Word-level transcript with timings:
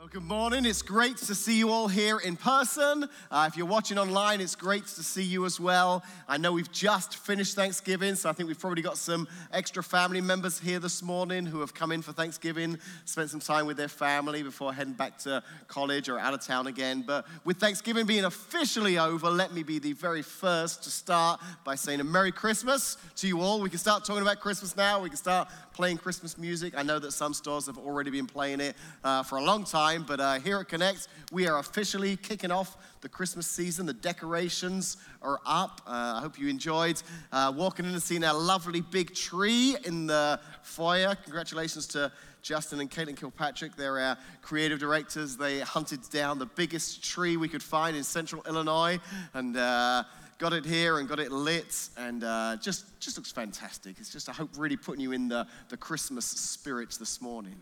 Well, 0.00 0.08
good 0.08 0.22
morning. 0.22 0.64
It's 0.64 0.80
great 0.80 1.18
to 1.18 1.34
see 1.34 1.58
you 1.58 1.68
all 1.68 1.86
here 1.86 2.16
in 2.20 2.34
person. 2.34 3.06
Uh, 3.30 3.44
if 3.46 3.58
you're 3.58 3.66
watching 3.66 3.98
online, 3.98 4.40
it's 4.40 4.54
great 4.54 4.86
to 4.86 5.02
see 5.02 5.22
you 5.22 5.44
as 5.44 5.60
well. 5.60 6.02
I 6.26 6.38
know 6.38 6.52
we've 6.52 6.72
just 6.72 7.18
finished 7.18 7.54
Thanksgiving, 7.54 8.14
so 8.14 8.30
I 8.30 8.32
think 8.32 8.46
we've 8.46 8.58
probably 8.58 8.80
got 8.80 8.96
some 8.96 9.28
extra 9.52 9.82
family 9.82 10.22
members 10.22 10.58
here 10.58 10.78
this 10.78 11.02
morning 11.02 11.44
who 11.44 11.60
have 11.60 11.74
come 11.74 11.92
in 11.92 12.00
for 12.00 12.12
Thanksgiving, 12.12 12.78
spent 13.04 13.28
some 13.28 13.40
time 13.40 13.66
with 13.66 13.76
their 13.76 13.88
family 13.88 14.42
before 14.42 14.72
heading 14.72 14.94
back 14.94 15.18
to 15.18 15.42
college 15.68 16.08
or 16.08 16.18
out 16.18 16.32
of 16.32 16.40
town 16.40 16.66
again. 16.66 17.04
But 17.06 17.26
with 17.44 17.58
Thanksgiving 17.58 18.06
being 18.06 18.24
officially 18.24 18.96
over, 18.96 19.28
let 19.28 19.52
me 19.52 19.62
be 19.62 19.80
the 19.80 19.92
very 19.92 20.22
first 20.22 20.82
to 20.84 20.90
start 20.90 21.42
by 21.62 21.74
saying 21.74 22.00
a 22.00 22.04
Merry 22.04 22.32
Christmas 22.32 22.96
to 23.16 23.28
you 23.28 23.42
all. 23.42 23.60
We 23.60 23.68
can 23.68 23.78
start 23.78 24.06
talking 24.06 24.22
about 24.22 24.40
Christmas 24.40 24.74
now. 24.78 25.02
We 25.02 25.10
can 25.10 25.18
start 25.18 25.48
playing 25.80 25.96
Christmas 25.96 26.36
music. 26.36 26.74
I 26.76 26.82
know 26.82 26.98
that 26.98 27.12
some 27.12 27.32
stores 27.32 27.64
have 27.64 27.78
already 27.78 28.10
been 28.10 28.26
playing 28.26 28.60
it 28.60 28.76
uh, 29.02 29.22
for 29.22 29.38
a 29.38 29.42
long 29.42 29.64
time, 29.64 30.04
but 30.06 30.20
uh, 30.20 30.34
here 30.34 30.58
at 30.58 30.68
Connect, 30.68 31.08
we 31.32 31.48
are 31.48 31.58
officially 31.58 32.18
kicking 32.18 32.50
off 32.50 32.76
the 33.00 33.08
Christmas 33.08 33.46
season. 33.46 33.86
The 33.86 33.94
decorations 33.94 34.98
are 35.22 35.40
up. 35.46 35.80
Uh, 35.86 36.16
I 36.16 36.20
hope 36.20 36.38
you 36.38 36.48
enjoyed 36.48 37.02
uh, 37.32 37.50
walking 37.56 37.86
in 37.86 37.92
and 37.92 38.02
seeing 38.02 38.22
our 38.24 38.34
lovely 38.34 38.82
big 38.82 39.14
tree 39.14 39.74
in 39.86 40.06
the 40.06 40.38
foyer. 40.60 41.14
Congratulations 41.14 41.86
to 41.86 42.12
Justin 42.42 42.80
and 42.80 42.90
Caitlin 42.90 43.16
Kilpatrick. 43.16 43.74
They're 43.74 43.98
our 44.00 44.18
creative 44.42 44.80
directors. 44.80 45.38
They 45.38 45.60
hunted 45.60 46.00
down 46.10 46.38
the 46.38 46.44
biggest 46.44 47.02
tree 47.02 47.38
we 47.38 47.48
could 47.48 47.62
find 47.62 47.96
in 47.96 48.04
central 48.04 48.42
Illinois 48.46 48.98
and 49.32 49.56
uh, 49.56 50.04
got 50.40 50.54
it 50.54 50.64
here 50.64 50.98
and 50.98 51.06
got 51.06 51.20
it 51.20 51.30
lit 51.30 51.90
and 51.98 52.24
uh, 52.24 52.56
just, 52.62 52.98
just 52.98 53.18
looks 53.18 53.30
fantastic. 53.30 53.96
It's 53.98 54.10
just, 54.10 54.26
I 54.26 54.32
hope, 54.32 54.48
really 54.56 54.76
putting 54.76 55.02
you 55.02 55.12
in 55.12 55.28
the, 55.28 55.46
the 55.68 55.76
Christmas 55.76 56.24
spirit 56.24 56.96
this 56.98 57.20
morning. 57.20 57.56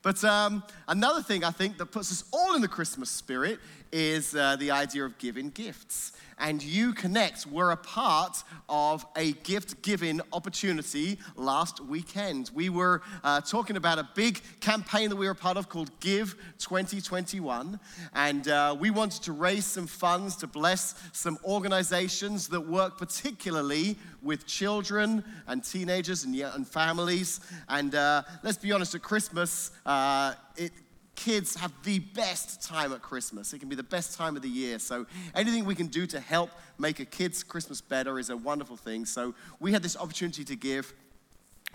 But 0.00 0.24
um, 0.24 0.64
another 0.88 1.22
thing 1.22 1.44
I 1.44 1.50
think 1.50 1.76
that 1.76 1.86
puts 1.86 2.10
us 2.10 2.24
all 2.32 2.56
in 2.56 2.62
the 2.62 2.68
Christmas 2.68 3.10
spirit 3.10 3.60
is 3.92 4.34
uh, 4.34 4.56
the 4.56 4.70
idea 4.70 5.04
of 5.04 5.18
giving 5.18 5.50
gifts. 5.50 6.12
And 6.38 6.60
You 6.60 6.92
Connect 6.92 7.46
were 7.46 7.70
a 7.70 7.76
part 7.76 8.42
of 8.68 9.06
a 9.14 9.32
gift 9.32 9.80
giving 9.82 10.20
opportunity 10.32 11.18
last 11.36 11.78
weekend. 11.78 12.50
We 12.52 12.68
were 12.68 13.02
uh, 13.22 13.42
talking 13.42 13.76
about 13.76 14.00
a 14.00 14.08
big 14.16 14.40
campaign 14.60 15.10
that 15.10 15.16
we 15.16 15.26
were 15.26 15.32
a 15.32 15.36
part 15.36 15.56
of 15.56 15.68
called 15.68 15.90
Give 16.00 16.34
2021. 16.58 17.78
And 18.14 18.48
uh, 18.48 18.74
we 18.76 18.90
wanted 18.90 19.22
to 19.22 19.32
raise 19.32 19.66
some 19.66 19.86
funds 19.86 20.34
to 20.36 20.48
bless 20.48 20.94
some 21.12 21.38
organizations 21.44 22.48
that 22.48 22.62
work 22.62 22.98
particularly 22.98 23.96
with 24.20 24.46
children 24.46 25.22
and 25.46 25.62
teenagers 25.62 26.24
and, 26.24 26.34
and 26.34 26.66
families. 26.66 27.38
And 27.68 27.94
uh, 27.94 28.22
let's 28.42 28.58
be 28.58 28.72
honest, 28.72 28.96
at 28.96 29.02
Christmas, 29.02 29.70
uh, 29.86 30.34
it 30.56 30.72
kids 31.14 31.54
have 31.56 31.72
the 31.84 31.98
best 31.98 32.62
time 32.62 32.92
at 32.92 33.02
Christmas. 33.02 33.52
It 33.52 33.58
can 33.58 33.68
be 33.68 33.76
the 33.76 33.82
best 33.82 34.16
time 34.16 34.36
of 34.36 34.42
the 34.42 34.48
year. 34.48 34.78
So, 34.78 35.06
anything 35.34 35.64
we 35.64 35.74
can 35.74 35.88
do 35.88 36.06
to 36.06 36.20
help 36.20 36.50
make 36.78 37.00
a 37.00 37.04
kid's 37.04 37.42
Christmas 37.42 37.80
better 37.80 38.18
is 38.18 38.30
a 38.30 38.36
wonderful 38.36 38.76
thing. 38.76 39.04
So, 39.04 39.34
we 39.60 39.72
had 39.72 39.82
this 39.82 39.96
opportunity 39.96 40.44
to 40.44 40.56
give. 40.56 40.92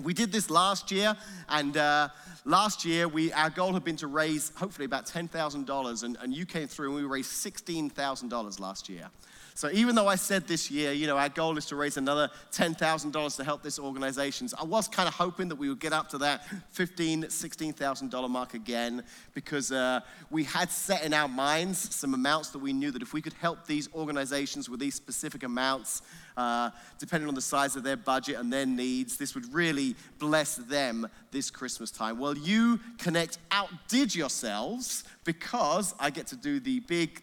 We 0.02 0.14
did 0.14 0.32
this 0.32 0.52
last 0.52 0.92
year, 0.92 1.16
and 1.50 1.76
uh, 1.76 2.10
last 2.46 2.86
year 2.86 3.08
we, 3.08 3.34
our 3.34 3.50
goal 3.50 3.74
had 3.74 3.84
been 3.84 3.96
to 3.98 4.08
raise 4.08 4.52
hopefully 4.56 4.86
about 4.86 5.08
$10,000, 5.08 6.04
and, 6.04 6.18
and 6.22 6.36
you 6.36 6.46
came 6.46 6.68
through 6.68 6.96
and 6.96 6.96
we 6.98 7.04
raised 7.04 7.32
$16,000 7.32 8.60
last 8.60 8.90
year. 8.90 9.10
So 9.58 9.72
even 9.72 9.96
though 9.96 10.08
I 10.08 10.18
said 10.18 10.46
this 10.46 10.70
year, 10.70 10.92
you 10.92 11.08
know, 11.08 11.18
our 11.18 11.30
goal 11.30 11.58
is 11.58 11.66
to 11.66 11.76
raise 11.76 11.98
another 11.98 12.30
$10,000 12.52 13.38
to 13.38 13.44
help 13.44 13.64
this 13.64 13.80
organization, 13.80 14.48
I 14.56 14.64
was 14.64 14.88
kind 14.88 15.10
of 15.10 15.16
hoping 15.16 15.48
that 15.48 15.56
we 15.56 15.68
would 15.68 15.80
get 15.80 15.94
up 15.94 16.10
to 16.10 16.20
that 16.20 16.44
$15,000, 16.76 17.26
$16,000 17.26 18.30
mark 18.30 18.54
again 18.54 19.04
because 19.34 19.72
uh, 19.72 20.02
we 20.30 20.44
had 20.44 20.70
set 20.70 21.04
in 21.04 21.12
our 21.12 21.28
minds 21.28 21.96
some 21.96 22.14
amounts 22.14 22.52
that 22.52 22.60
we 22.60 22.72
knew 22.72 22.92
that 22.92 23.02
if 23.02 23.14
we 23.14 23.22
could 23.22 23.34
help 23.34 23.66
these 23.66 23.90
organizations 23.96 24.70
with 24.70 24.80
these 24.80 24.94
specific 24.94 25.42
amounts, 25.42 26.04
uh, 26.38 26.70
depending 27.00 27.28
on 27.28 27.34
the 27.34 27.42
size 27.42 27.76
of 27.76 27.82
their 27.82 27.98
budget 27.98 28.36
and 28.36 28.54
their 28.54 28.68
needs, 28.68 29.18
this 29.18 29.34
would 29.34 29.52
really 29.52 29.96
bless 30.20 30.58
them 30.58 31.10
this 31.32 31.50
Christmas 31.50 31.90
time. 31.90 32.20
Well, 32.20 32.38
you 32.38 32.80
Connect 33.00 33.40
outdid 33.50 34.14
yourselves 34.14 35.04
because 35.24 35.96
I 36.00 36.12
get 36.12 36.28
to 36.28 36.36
do 36.36 36.60
the 36.60 36.80
big 36.82 37.22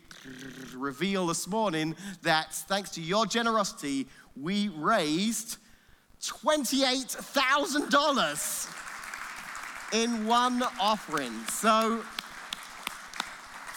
reveal 0.75 1.27
this 1.27 1.47
morning 1.47 1.95
that 2.25 2.53
thanks 2.53 2.91
to 2.91 3.01
your 3.01 3.25
generosity, 3.27 4.07
we 4.41 4.69
raised 4.69 5.59
$28,000 6.21 8.71
in 9.93 10.27
one 10.27 10.63
offering. 10.81 11.33
So 11.49 12.03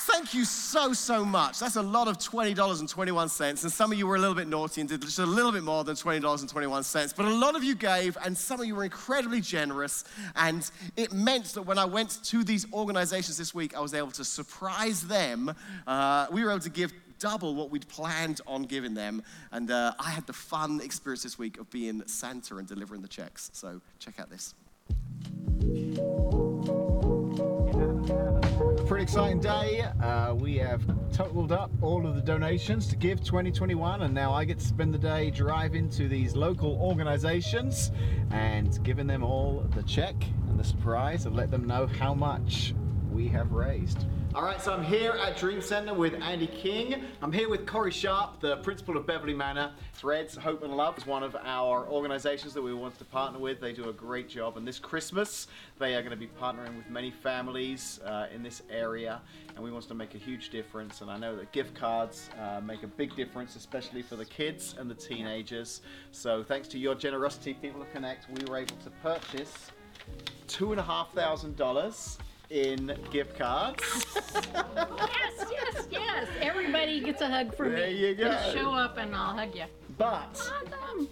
thank 0.08 0.34
you 0.34 0.46
so, 0.46 0.94
so 0.94 1.26
much. 1.26 1.60
That's 1.60 1.76
a 1.76 1.82
lot 1.82 2.08
of 2.08 2.18
$20.21. 2.18 3.50
And 3.50 3.60
some 3.60 3.92
of 3.92 3.98
you 3.98 4.08
were 4.08 4.16
a 4.16 4.20
little 4.20 4.36
bit 4.36 4.48
naughty 4.48 4.82
and 4.82 4.90
did 4.90 5.02
just 5.02 5.20
a 5.20 5.26
little 5.26 5.52
bit 5.52 5.64
more 5.64 5.84
than 5.84 5.96
$20.21. 5.96 7.16
But 7.16 7.26
a 7.26 7.34
lot 7.34 7.56
of 7.56 7.64
you 7.64 7.76
gave, 7.76 8.18
and 8.24 8.38
some 8.38 8.62
of 8.62 8.66
you 8.66 8.76
were 8.76 8.86
incredibly 8.86 9.42
generous. 9.42 10.06
And 10.36 10.70
it 10.96 11.12
meant 11.12 11.46
that 11.56 11.64
when 11.64 11.78
I 11.78 11.86
went 11.86 12.24
to 12.26 12.44
these 12.44 12.72
organizations 12.74 13.38
this 13.38 13.54
week, 13.54 13.76
I 13.76 13.82
was 13.82 13.94
able 13.94 14.12
to 14.12 14.24
surprise 14.24 15.02
them. 15.02 15.54
Uh, 15.86 16.28
we 16.32 16.44
were 16.44 16.52
able 16.52 16.62
to 16.62 16.70
give 16.70 16.94
double 17.20 17.56
what 17.56 17.70
we'd 17.70 17.88
planned 17.88 18.42
on 18.48 18.64
giving 18.64 18.94
them. 18.94 19.24
And 19.52 19.72
uh, 19.72 19.94
I 20.00 20.10
had 20.10 20.28
the 20.28 20.34
fun 20.34 20.82
experience 20.82 21.24
this 21.24 21.38
week 21.38 21.60
of 21.60 21.70
being 21.70 22.04
Santa 22.08 22.58
and 22.58 22.68
delivering 22.68 23.02
the 23.02 23.08
checks. 23.08 23.50
So 23.54 23.82
check 24.00 24.20
out 24.20 24.30
this 24.30 24.54
pretty 28.88 29.04
exciting 29.04 29.42
day. 29.42 29.82
Uh, 30.02 30.34
we 30.34 30.56
have 30.56 30.82
totaled 31.12 31.52
up 31.52 31.70
all 31.82 32.08
of 32.08 32.16
the 32.16 32.22
donations 32.22 32.88
to 32.88 32.96
Give 32.96 33.22
2021, 33.22 34.04
and 34.04 34.14
now 34.14 34.34
I 34.34 34.46
get 34.46 34.60
to 34.60 34.66
spend 34.66 34.94
the 34.94 34.98
day 34.98 35.30
driving 35.30 35.90
to 35.90 36.08
these 36.08 36.38
local 36.38 36.80
organizations 36.82 37.92
and 38.32 38.82
giving 38.84 39.06
them 39.06 39.24
all 39.24 39.66
the 39.76 39.84
check 39.84 40.16
and 40.48 40.58
the 40.58 40.64
surprise 40.64 41.26
and 41.26 41.36
let 41.36 41.52
them 41.52 41.68
know 41.68 41.86
how 41.86 42.14
much 42.14 42.74
we 43.12 43.28
have 43.28 43.52
raised. 43.52 44.06
All 44.36 44.44
right, 44.44 44.62
so 44.62 44.74
I'm 44.74 44.84
here 44.84 45.12
at 45.14 45.38
Dream 45.38 45.62
Center 45.62 45.94
with 45.94 46.14
Andy 46.22 46.48
King. 46.48 47.04
I'm 47.22 47.32
here 47.32 47.50
with 47.50 47.66
Corey 47.66 47.92
Sharp, 47.92 48.40
the 48.40 48.58
principal 48.58 48.98
of 48.98 49.08
Beverly 49.08 49.34
Manor. 49.34 49.72
Threads 49.94 50.36
Hope 50.36 50.64
and 50.64 50.74
Love 50.74 50.98
is 50.98 51.08
one 51.08 51.24
of 51.24 51.36
our 51.44 51.88
organizations 51.88 52.54
that 52.54 52.62
we 52.62 52.74
wanted 52.74 53.00
to 53.00 53.06
partner 53.06 53.40
with. 53.40 53.60
They 53.60 53.74
do 53.74 53.90
a 53.90 53.94
great 53.94 54.30
job. 54.30 54.58
And 54.58 54.68
this 54.68 54.78
Christmas, 54.80 55.48
they 55.80 55.96
are 55.96 56.02
going 56.02 56.12
to 56.12 56.18
be 56.18 56.30
partnering 56.40 56.78
with 56.78 56.90
many 56.90 57.10
families 57.10 58.00
uh, 58.06 58.28
in 58.34 58.44
this 58.44 58.62
area. 58.70 59.22
And 59.56 59.64
we 59.64 59.72
want 59.72 59.88
to 59.88 59.96
make 59.96 60.14
a 60.14 60.20
huge 60.20 60.50
difference. 60.50 61.02
And 61.02 61.10
I 61.10 61.18
know 61.18 61.36
that 61.36 61.52
gift 61.52 61.74
cards 61.74 62.30
uh, 62.40 62.62
make 62.62 62.84
a 62.84 62.88
big 62.88 63.16
difference, 63.16 63.56
especially 63.56 64.02
for 64.02 64.18
the 64.18 64.26
kids 64.26 64.76
and 64.78 64.90
the 64.90 64.96
teenagers. 64.96 65.82
So 66.12 66.44
thanks 66.44 66.68
to 66.70 66.78
your 66.78 66.94
generosity, 66.94 67.54
People 67.56 67.82
of 67.82 67.92
Connect, 67.92 68.30
we 68.30 68.44
were 68.46 68.58
able 68.58 68.76
to 68.78 68.90
purchase 69.02 69.72
$2,500 70.48 72.18
in 72.50 72.98
gift 73.12 73.38
cards. 73.38 73.82
yes, 74.16 75.46
yes, 75.52 75.88
yes. 75.90 76.28
Everybody 76.42 77.00
gets 77.02 77.22
a 77.22 77.28
hug 77.28 77.56
from 77.56 77.74
there 77.74 77.88
me. 77.88 77.94
There 78.02 78.10
you 78.10 78.16
go. 78.16 78.24
Just 78.32 78.54
show 78.54 78.74
up 78.74 78.98
and 78.98 79.16
I'll 79.16 79.36
hug 79.36 79.56
you. 79.56 79.66
But 79.98 80.40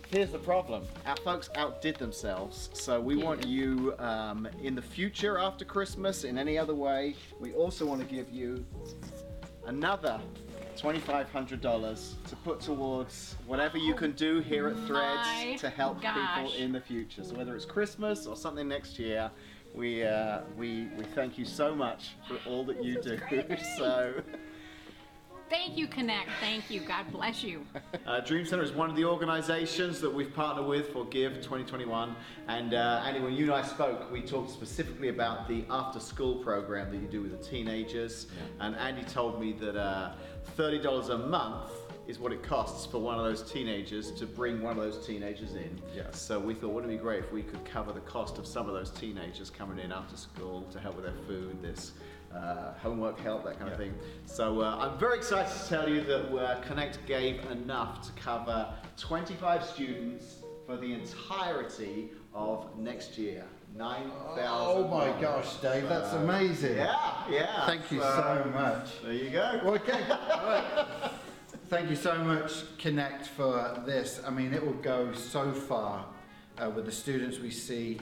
here's 0.10 0.32
the 0.32 0.40
problem: 0.40 0.84
our 1.06 1.18
folks 1.18 1.50
outdid 1.56 1.98
themselves. 1.98 2.70
So 2.74 3.00
we 3.02 3.16
want 3.16 3.46
you 3.46 3.96
um, 4.00 4.48
in 4.62 4.76
the 4.76 4.82
future 4.82 5.38
after 5.38 5.66
Christmas, 5.66 6.24
in 6.24 6.38
any 6.38 6.58
other 6.58 6.76
way. 6.76 7.16
We 7.40 7.54
also 7.54 7.86
want 7.86 8.08
to 8.08 8.16
give 8.16 8.32
you 8.32 8.66
another 9.66 10.20
$2,500 10.78 12.14
to 12.28 12.36
put 12.38 12.60
towards 12.60 13.36
whatever 13.48 13.78
you 13.78 13.94
can 13.94 14.12
do 14.12 14.40
here 14.40 14.68
at 14.68 14.76
Threads 14.86 15.28
My 15.28 15.56
to 15.60 15.70
help 15.70 16.02
gosh. 16.02 16.16
people 16.38 16.54
in 16.54 16.72
the 16.72 16.82
future. 16.82 17.24
So 17.24 17.36
whether 17.36 17.56
it's 17.56 17.66
Christmas 17.66 18.26
or 18.28 18.36
something 18.36 18.68
next 18.68 19.00
year, 19.00 19.32
we, 19.76 20.04
uh, 20.04 20.42
we, 20.58 20.88
we 20.98 21.04
thank 21.04 21.38
you 21.38 21.46
so 21.46 21.76
much 21.76 22.12
for 22.28 22.38
all 22.50 22.64
that 22.66 22.84
you 22.84 23.02
do. 23.02 23.20
so. 23.78 24.14
Thank 25.50 25.78
you, 25.78 25.88
Connect. 25.88 26.30
Thank 26.40 26.72
you. 26.72 26.82
God 26.82 27.12
bless 27.12 27.44
you. 27.44 27.66
Uh, 28.06 28.20
Dream 28.20 28.46
Center 28.46 28.62
is 28.62 28.72
one 28.72 28.88
of 28.88 28.96
the 28.96 29.04
organizations 29.04 30.00
that 30.00 30.14
we've 30.14 30.34
partnered 30.36 30.68
with 30.68 30.94
for 30.94 31.06
Give 31.06 31.34
2021. 31.38 32.16
And 32.48 32.76
uh, 32.76 33.02
Andy, 33.04 33.20
when 33.20 33.34
you 33.34 33.46
and 33.46 33.54
I 33.54 33.64
spoke, 33.64 34.12
we 34.12 34.22
talked 34.22 34.52
specifically 34.52 35.10
about 35.10 35.48
the 35.48 35.66
after 35.72 36.00
school 36.00 36.36
program 36.36 36.92
that 36.92 36.98
you 36.98 37.08
do 37.08 37.24
with 37.24 37.32
the 37.32 37.44
teenagers. 37.44 38.28
Yeah. 38.30 38.68
And 38.68 38.76
Andy 38.76 39.02
told 39.04 39.42
me 39.42 39.54
that 39.54 39.76
uh, 39.76 40.12
$30 40.56 41.10
a 41.10 41.18
month 41.18 41.72
is 42.08 42.20
what 42.20 42.32
it 42.32 42.44
costs 42.44 42.86
for 42.86 43.00
one 43.00 43.18
of 43.18 43.24
those 43.26 43.50
teenagers 43.52 44.12
to 44.12 44.26
bring 44.26 44.62
one 44.62 44.78
of 44.78 44.84
those 44.84 45.06
teenagers 45.06 45.56
in. 45.56 45.80
Yes. 45.96 46.22
So 46.22 46.40
we 46.40 46.54
thought, 46.54 46.70
wouldn't 46.70 46.92
it 46.94 46.98
be 46.98 47.02
great 47.02 47.20
if 47.20 47.32
we 47.32 47.42
could 47.42 47.66
cover 47.66 47.92
the 47.92 48.00
cost 48.02 48.38
of 48.38 48.46
some 48.46 48.68
of 48.68 48.74
those 48.74 48.92
teenagers 48.92 49.50
coming 49.50 49.80
in 49.80 49.92
after 49.92 50.16
school 50.16 50.64
to 50.72 50.80
help 50.80 50.96
with 50.96 51.06
their 51.06 51.26
food, 51.28 51.62
this 51.62 51.94
uh, 52.36 52.74
homework 52.82 53.20
help, 53.20 53.44
that 53.46 53.58
kind 53.58 53.68
yeah. 53.68 53.74
of 53.74 53.80
thing. 53.80 53.94
So 54.26 54.62
uh, 54.62 54.78
I'm 54.80 55.00
very 55.00 55.18
excited 55.18 55.52
to 55.52 55.70
tell 55.70 55.90
you 55.90 56.02
that 56.02 56.36
uh, 56.36 56.62
Connect 56.62 57.04
gave 57.08 57.44
enough 57.50 58.06
to 58.08 58.22
cover 58.22 58.68
25 58.98 59.64
students 59.64 60.36
for 60.66 60.78
the 60.78 60.94
entirety 60.94 62.10
of 62.34 62.68
next 62.78 63.18
year. 63.18 63.46
9,000. 63.76 64.46
Oh 64.48 64.88
my 64.88 65.20
gosh, 65.22 65.56
Dave, 65.58 65.90
that's 65.90 66.14
amazing. 66.14 66.78
Yeah, 66.78 67.14
yeah. 67.30 67.66
Thank 67.66 67.92
you 67.92 68.02
Uh, 68.02 68.44
so 68.44 68.50
much. 68.52 69.02
There 69.04 69.12
you 69.12 69.30
go. 69.32 69.60
Okay. 69.66 70.06
Thank 71.68 71.90
you 71.90 71.96
so 71.96 72.16
much, 72.24 72.78
Connect, 72.78 73.26
for 73.26 73.82
this. 73.88 74.22
I 74.24 74.30
mean, 74.30 74.54
it 74.54 74.64
will 74.64 74.74
go 74.74 75.12
so 75.14 75.52
far 75.52 76.06
uh, 76.60 76.70
with 76.70 76.86
the 76.86 76.92
students 76.92 77.40
we 77.40 77.50
see. 77.50 78.00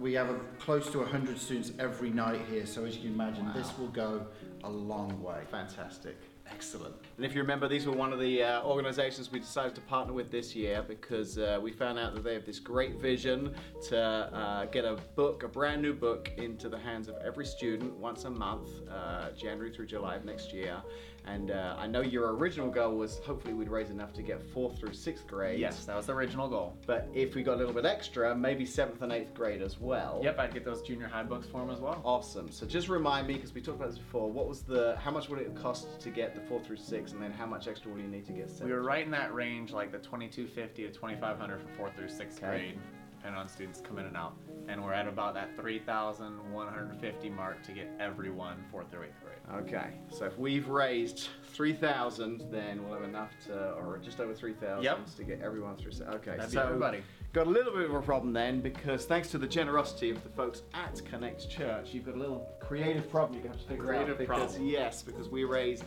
We 0.00 0.14
have 0.14 0.30
a, 0.30 0.38
close 0.58 0.90
to 0.92 1.00
100 1.00 1.38
students 1.38 1.72
every 1.78 2.08
night 2.08 2.40
here, 2.50 2.64
so 2.64 2.86
as 2.86 2.96
you 2.96 3.02
can 3.02 3.12
imagine, 3.12 3.52
this 3.52 3.76
will 3.76 3.88
go 3.88 4.26
a 4.64 4.70
long 4.70 5.22
way. 5.22 5.42
Fantastic. 5.50 6.16
Excellent. 6.54 6.94
And 7.16 7.26
if 7.26 7.34
you 7.34 7.40
remember, 7.40 7.68
these 7.68 7.86
were 7.86 7.92
one 7.92 8.12
of 8.12 8.20
the 8.20 8.42
uh, 8.42 8.62
organizations 8.62 9.30
we 9.30 9.38
decided 9.38 9.74
to 9.74 9.80
partner 9.82 10.12
with 10.12 10.30
this 10.30 10.54
year 10.54 10.84
because 10.86 11.38
uh, 11.38 11.58
we 11.62 11.72
found 11.72 11.98
out 11.98 12.14
that 12.14 12.24
they 12.24 12.34
have 12.34 12.44
this 12.44 12.58
great 12.58 13.00
vision 13.00 13.54
to 13.88 13.98
uh, 13.98 14.64
get 14.66 14.84
a 14.84 14.96
book, 15.16 15.42
a 15.42 15.48
brand 15.48 15.82
new 15.82 15.94
book, 15.94 16.30
into 16.36 16.68
the 16.68 16.78
hands 16.78 17.08
of 17.08 17.16
every 17.24 17.46
student 17.46 17.94
once 17.96 18.24
a 18.24 18.30
month, 18.30 18.68
uh, 18.90 19.30
January 19.32 19.72
through 19.72 19.86
July 19.86 20.16
of 20.16 20.24
next 20.24 20.52
year. 20.52 20.76
And 21.24 21.52
uh, 21.52 21.76
I 21.78 21.86
know 21.86 22.00
your 22.00 22.34
original 22.34 22.68
goal 22.68 22.96
was 22.96 23.20
hopefully 23.20 23.54
we'd 23.54 23.68
raise 23.68 23.90
enough 23.90 24.12
to 24.14 24.22
get 24.22 24.42
fourth 24.42 24.80
through 24.80 24.92
sixth 24.92 25.24
grade. 25.28 25.60
Yes, 25.60 25.84
that 25.84 25.96
was 25.96 26.06
the 26.06 26.14
original 26.14 26.48
goal. 26.48 26.76
But 26.84 27.08
if 27.14 27.36
we 27.36 27.44
got 27.44 27.54
a 27.54 27.58
little 27.58 27.72
bit 27.72 27.84
extra, 27.84 28.34
maybe 28.34 28.66
seventh 28.66 29.02
and 29.02 29.12
eighth 29.12 29.32
grade 29.32 29.62
as 29.62 29.78
well. 29.78 30.20
Yep, 30.24 30.38
I'd 30.40 30.52
get 30.52 30.64
those 30.64 30.82
junior 30.82 31.06
high 31.06 31.22
books 31.22 31.46
for 31.46 31.60
them 31.60 31.70
as 31.70 31.78
well. 31.78 32.02
Awesome. 32.04 32.50
So 32.50 32.66
just 32.66 32.88
remind 32.88 33.28
me, 33.28 33.34
because 33.34 33.54
we 33.54 33.60
talked 33.60 33.78
about 33.78 33.90
this 33.90 33.98
before, 33.98 34.32
what 34.32 34.48
was 34.48 34.62
the, 34.62 34.96
how 34.98 35.12
much 35.12 35.28
would 35.28 35.38
it 35.38 35.54
cost 35.54 36.00
to 36.00 36.10
get 36.10 36.34
the 36.34 36.40
four 36.48 36.60
through 36.60 36.76
six, 36.76 37.12
and 37.12 37.22
then 37.22 37.32
how 37.32 37.46
much 37.46 37.68
extra 37.68 37.90
will 37.90 38.00
you 38.00 38.08
need 38.08 38.26
to 38.26 38.32
get 38.32 38.50
seven? 38.50 38.66
We 38.68 38.72
were 38.72 38.82
right 38.82 39.04
in 39.04 39.10
that 39.12 39.34
range, 39.34 39.72
like 39.72 39.92
the 39.92 39.98
2250 39.98 40.84
to 40.84 40.90
2500 40.92 41.60
for 41.60 41.68
fourth 41.76 41.96
through 41.96 42.08
sixth 42.08 42.38
Okay. 42.38 42.46
grade, 42.48 42.78
depending 43.16 43.40
on 43.40 43.48
students 43.48 43.80
come 43.80 43.98
in 43.98 44.06
and 44.06 44.16
out. 44.16 44.34
And 44.68 44.82
we're 44.82 44.92
at 44.92 45.08
about 45.08 45.34
that 45.34 45.56
3,150 45.56 47.30
mark 47.30 47.62
to 47.64 47.72
get 47.72 47.90
everyone 48.00 48.64
fourth 48.70 48.90
through 48.90 49.04
eighth 49.04 49.20
grade. 49.22 49.28
Okay, 49.66 49.94
so 50.08 50.24
if 50.24 50.38
we've 50.38 50.68
raised 50.68 51.28
three 51.52 51.72
thousand, 51.72 52.44
then 52.50 52.82
we'll 52.84 52.94
have 52.94 53.02
enough 53.02 53.30
to, 53.46 53.72
or 53.72 53.98
just 53.98 54.20
over 54.20 54.32
three 54.34 54.54
thousand, 54.54 54.84
Yep. 54.84 55.14
to 55.16 55.24
get 55.24 55.40
everyone 55.42 55.76
through. 55.76 55.90
Okay, 56.14 56.36
That'd 56.36 56.52
so 56.52 56.62
everybody. 56.62 57.02
got 57.32 57.46
a 57.48 57.50
little 57.50 57.72
bit 57.72 57.82
of 57.84 57.94
a 57.94 58.00
problem 58.00 58.32
then, 58.32 58.60
because 58.60 59.04
thanks 59.04 59.30
to 59.32 59.38
the 59.38 59.46
generosity 59.48 60.10
of 60.10 60.22
the 60.22 60.28
folks 60.30 60.62
at 60.74 61.04
Connect 61.04 61.50
Church, 61.50 61.92
you've 61.92 62.06
got 62.06 62.14
a 62.14 62.18
little 62.18 62.48
creative 62.60 63.10
problem 63.10 63.42
you 63.42 63.48
have 63.48 63.58
to 63.60 63.66
figure 63.66 63.82
out. 63.84 63.88
Creative 63.88 64.18
Because 64.18 64.52
problem. 64.52 64.68
yes, 64.68 65.02
because 65.02 65.28
we 65.28 65.42
raised 65.44 65.84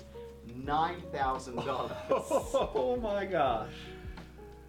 nine 0.55 1.01
thousand 1.11 1.55
dollars. 1.57 1.91
Oh 2.09 2.97
my 3.01 3.25
gosh. 3.25 3.71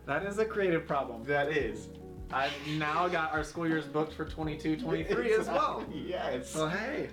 That 0.07 0.25
is 0.25 0.39
a 0.39 0.45
creative 0.45 0.87
problem. 0.87 1.25
that 1.25 1.51
is. 1.51 1.89
I've 2.33 2.53
now 2.77 3.07
got 3.09 3.33
our 3.33 3.45
school 3.45 3.67
years 3.69 3.87
booked 3.87 4.13
for 4.13 4.25
22 4.25 4.77
23 4.79 5.33
as 5.35 5.47
well. 5.47 5.85
Yes. 5.95 6.49
So, 6.51 6.67
hey, 6.69 7.09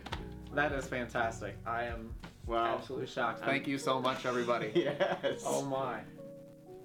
that 0.53 0.71
is 0.73 0.85
fantastic. 0.85 1.55
I 1.65 1.83
am 1.85 2.13
Wow. 2.45 2.77
absolutely 2.77 3.07
shocked. 3.07 3.43
Thank 3.45 3.67
you 3.67 3.77
so 3.77 3.99
much, 4.01 4.25
everybody. 4.25 4.71
Yes. 4.75 5.43
Oh 5.45 5.63
my. 5.65 5.99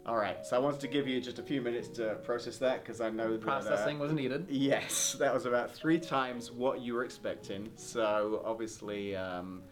All 0.06 0.16
right. 0.16 0.44
So 0.46 0.56
I 0.56 0.58
wanted 0.58 0.80
to 0.80 0.88
give 0.88 1.06
you 1.06 1.20
just 1.20 1.38
a 1.38 1.42
few 1.42 1.60
minutes 1.60 1.88
to 1.98 2.14
process 2.22 2.56
that 2.58 2.82
because 2.82 3.00
I 3.02 3.10
know 3.10 3.32
that 3.36 3.42
uh, 3.42 3.44
Processing 3.44 3.98
was 3.98 4.12
needed. 4.12 4.46
Yes, 4.48 5.16
that 5.18 5.34
was 5.34 5.44
about 5.44 5.74
three 5.74 5.98
times 5.98 6.50
what 6.50 6.80
you 6.80 6.94
were 6.94 7.04
expecting. 7.04 7.70
So 7.76 8.40
obviously, 8.44 9.14
um, 9.16 9.62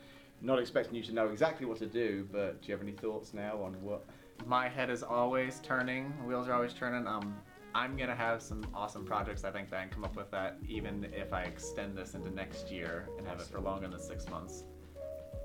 not 0.40 0.58
expecting 0.58 0.94
you 0.94 1.02
to 1.04 1.12
know 1.12 1.28
exactly 1.28 1.66
what 1.66 1.78
to 1.78 1.86
do. 1.86 2.26
But 2.30 2.62
do 2.62 2.68
you 2.68 2.74
have 2.74 2.82
any 2.82 2.92
thoughts 2.92 3.34
now 3.34 3.62
on 3.62 3.72
what? 3.82 4.04
my 4.44 4.68
head 4.68 4.90
is 4.90 5.02
always 5.02 5.60
turning 5.60 6.12
wheels 6.26 6.46
are 6.48 6.52
always 6.52 6.74
turning 6.74 7.06
um 7.06 7.34
i'm 7.74 7.96
gonna 7.96 8.14
have 8.14 8.42
some 8.42 8.64
awesome 8.74 9.04
projects 9.04 9.44
i 9.44 9.50
think 9.50 9.70
that 9.70 9.78
i 9.78 9.82
can 9.82 9.90
come 9.90 10.04
up 10.04 10.14
with 10.14 10.30
that 10.30 10.58
even 10.68 11.04
if 11.12 11.32
i 11.32 11.42
extend 11.42 11.96
this 11.96 12.14
into 12.14 12.30
next 12.30 12.70
year 12.70 13.08
and 13.18 13.26
have 13.26 13.40
it 13.40 13.46
for 13.46 13.60
longer 13.60 13.88
than 13.88 13.98
six 13.98 14.28
months 14.28 14.64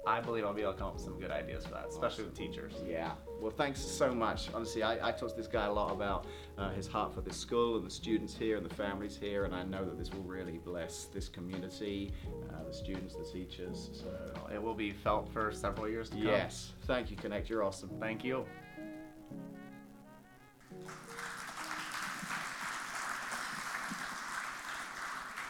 i 0.05 0.19
believe 0.19 0.43
i'll 0.43 0.53
be 0.53 0.61
able 0.61 0.73
to 0.73 0.77
come 0.77 0.89
up 0.89 0.95
with 0.95 1.03
some 1.03 1.19
good 1.19 1.31
ideas 1.31 1.65
for 1.65 1.71
that 1.71 1.87
especially 1.87 2.25
with 2.25 2.35
teachers 2.35 2.73
Yeah. 2.87 3.13
Well, 3.39 3.49
thanks 3.49 3.81
so 3.81 4.13
much. 4.13 4.49
Honestly, 4.53 4.83
I, 4.83 5.07
I 5.07 5.11
talked 5.11 5.31
to 5.31 5.37
this 5.37 5.47
guy 5.47 5.65
a 5.65 5.73
lot 5.73 5.91
about 5.91 6.27
uh, 6.59 6.69
his 6.69 6.85
heart 6.85 7.11
for 7.11 7.21
this 7.21 7.35
school 7.35 7.77
and 7.77 7.83
the 7.83 7.89
students 7.89 8.37
here 8.37 8.55
and 8.55 8.63
the 8.63 8.75
families 8.75 9.17
here, 9.19 9.45
and 9.45 9.55
I 9.55 9.63
know 9.63 9.83
that 9.83 9.97
this 9.97 10.11
will 10.11 10.21
really 10.21 10.59
bless 10.59 11.05
this 11.05 11.27
community, 11.27 12.13
uh, 12.61 12.67
the 12.67 12.73
students, 12.73 13.15
the 13.15 13.23
teachers. 13.23 13.89
So 13.93 14.07
it 14.53 14.61
will 14.61 14.73
be 14.73 14.91
felt 14.91 15.31
for 15.33 15.51
several 15.51 15.89
years 15.89 16.09
to 16.09 16.15
come 16.15 16.25
yes, 16.25 16.71
thank 16.85 17.11
you, 17.11 17.17
Connect. 17.17 17.49
You're 17.49 17.63
awesome. 17.63 17.89
thank 17.99 18.23
you 18.23 18.45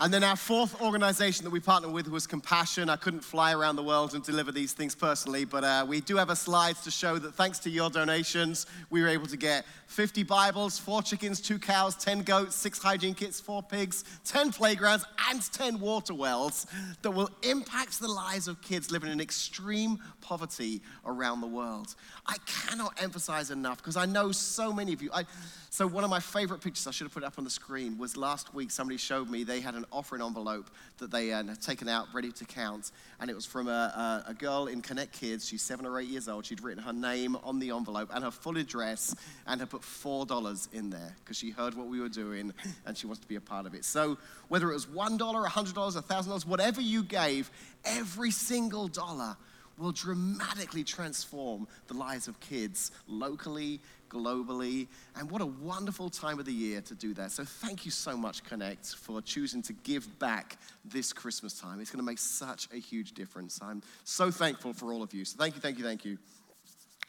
And 0.02 0.12
then 0.12 0.24
our 0.24 0.36
fourth 0.36 0.82
organization 0.82 1.44
that 1.44 1.52
we 1.52 1.60
partnered 1.60 1.92
with 1.92 2.08
was 2.08 2.26
Compassion. 2.26 2.90
I 2.90 2.96
couldn't 2.96 3.24
fly 3.24 3.54
around 3.54 3.76
the 3.76 3.84
world 3.84 4.16
and 4.16 4.24
deliver 4.24 4.52
these 4.52 4.74
things 4.74 4.96
personally, 4.96 5.46
but 5.46 5.64
uh, 5.64 5.86
we 5.88 6.02
do 6.02 6.18
have 6.18 6.32
a 6.32 6.36
slides 6.36 6.82
to 6.86 6.92
show 6.92 7.20
that 7.20 7.36
thanks 7.36 7.60
to 7.60 7.70
your 7.70 7.92
donations, 7.92 8.66
we 8.90 9.04
were 9.04 9.08
able 9.08 9.28
to 9.28 9.38
get 9.38 9.64
50 9.86 10.24
Bibles, 10.24 10.80
four 10.80 11.04
chickens, 11.04 11.40
two 11.40 11.60
cows, 11.60 11.94
10 11.98 12.24
goats, 12.24 12.56
six 12.56 12.80
hygiene 12.80 13.14
kits, 13.14 13.40
four 13.40 13.62
pigs, 13.62 14.04
10 14.26 14.52
playgrounds, 14.52 15.06
and 15.30 15.40
10 15.54 15.80
water 15.80 16.16
wells 16.16 16.66
that 17.04 17.12
will 17.12 17.30
impact 17.44 18.00
the 18.00 18.08
lives 18.08 18.48
of 18.48 18.60
kids 18.64 18.90
living 18.90 19.12
in 19.12 19.22
extreme 19.22 20.00
poverty 20.20 20.82
around 21.06 21.42
the 21.42 21.48
world. 21.48 21.94
I 22.26 22.38
cannot 22.48 23.00
emphasize 23.00 23.52
enough 23.52 23.78
because 23.78 23.98
I 23.98 24.08
know 24.08 24.32
so 24.32 24.74
many 24.74 24.94
of 24.94 25.04
you. 25.04 25.12
I, 25.14 25.26
so, 25.74 25.88
one 25.88 26.04
of 26.04 26.10
my 26.10 26.20
favorite 26.20 26.60
pictures, 26.60 26.86
I 26.86 26.92
should 26.92 27.06
have 27.06 27.14
put 27.14 27.24
it 27.24 27.26
up 27.26 27.38
on 27.38 27.46
the 27.46 27.50
screen, 27.50 27.98
was 27.98 28.18
last 28.18 28.54
week 28.54 28.72
somebody 28.72 28.98
showed 28.98 29.30
me 29.30 29.46
they 29.46 29.62
had 29.62 29.74
an 29.74 29.86
offering 29.90 30.22
envelope 30.22 30.70
that 30.98 31.12
they 31.12 31.30
had 31.30 31.62
taken 31.62 31.88
out 31.88 32.08
ready 32.14 32.30
to 32.34 32.44
count. 32.44 32.92
And 33.22 33.30
it 33.30 33.36
was 33.36 33.46
from 33.46 33.70
a, 33.70 34.24
a, 34.28 34.32
a 34.32 34.34
girl 34.34 34.68
in 34.68 34.82
Connect 34.82 35.14
Kids. 35.14 35.48
She's 35.48 35.62
seven 35.62 35.86
or 35.86 35.98
eight 35.98 36.10
years 36.10 36.28
old. 36.28 36.46
She'd 36.46 36.62
written 36.62 36.84
her 36.84 36.92
name 36.92 37.38
on 37.38 37.60
the 37.60 37.70
envelope 37.70 38.10
and 38.14 38.22
her 38.22 38.32
full 38.32 38.58
address 38.58 39.16
and 39.48 39.62
had 39.62 39.70
put 39.70 39.84
$4 39.84 40.74
in 40.74 40.90
there 40.90 41.16
because 41.24 41.38
she 41.38 41.52
heard 41.52 41.74
what 41.76 41.88
we 41.88 42.02
were 42.02 42.10
doing 42.10 42.52
and 42.86 42.98
she 42.98 43.08
wants 43.08 43.22
to 43.22 43.28
be 43.30 43.36
a 43.38 43.42
part 43.42 43.66
of 43.66 43.74
it. 43.74 43.86
So, 43.86 44.18
whether 44.50 44.70
it 44.70 44.74
was 44.74 44.88
$1, 44.88 45.18
$100, 45.18 45.48
$1,000, 45.48 46.46
whatever 46.46 46.82
you 46.82 47.02
gave, 47.02 47.50
every 47.86 48.32
single 48.32 48.90
dollar 48.90 49.38
will 49.78 49.92
dramatically 49.92 50.84
transform 50.84 51.68
the 51.88 51.94
lives 51.94 52.28
of 52.28 52.40
kids 52.40 52.92
locally, 53.08 53.80
globally, 54.10 54.88
and 55.16 55.30
what 55.32 55.42
a 55.42 55.46
wonderful 55.46 56.10
time 56.10 56.40
of 56.40 56.46
the 56.46 56.54
year 56.54 56.82
to 56.82 56.96
do 56.96 57.14
that. 57.14 57.32
So, 57.32 57.44
thank 57.44 57.86
you 57.86 57.92
so 57.92 58.18
much, 58.18 58.44
Connect, 58.44 58.96
for 58.96 59.22
choosing 59.22 59.62
to 59.64 59.74
give 59.74 60.20
back 60.20 60.58
this 60.84 61.14
Christmas 61.14 61.60
time. 61.60 61.80
It's 61.80 61.92
going 61.92 62.04
to 62.04 62.06
make 62.06 62.20
such 62.20 62.68
a 62.74 62.78
huge 62.78 63.14
difference. 63.14 63.60
I'm 63.62 63.82
so 64.04 64.32
thankful 64.32 64.74
for 64.74 64.94
all 64.94 65.04
of 65.04 65.14
you. 65.14 65.26
So, 65.26 65.38
thank 65.38 65.56
you, 65.56 65.62
thank 65.62 65.78
you, 65.78 65.84
thank 65.84 66.06
you. 66.06 66.18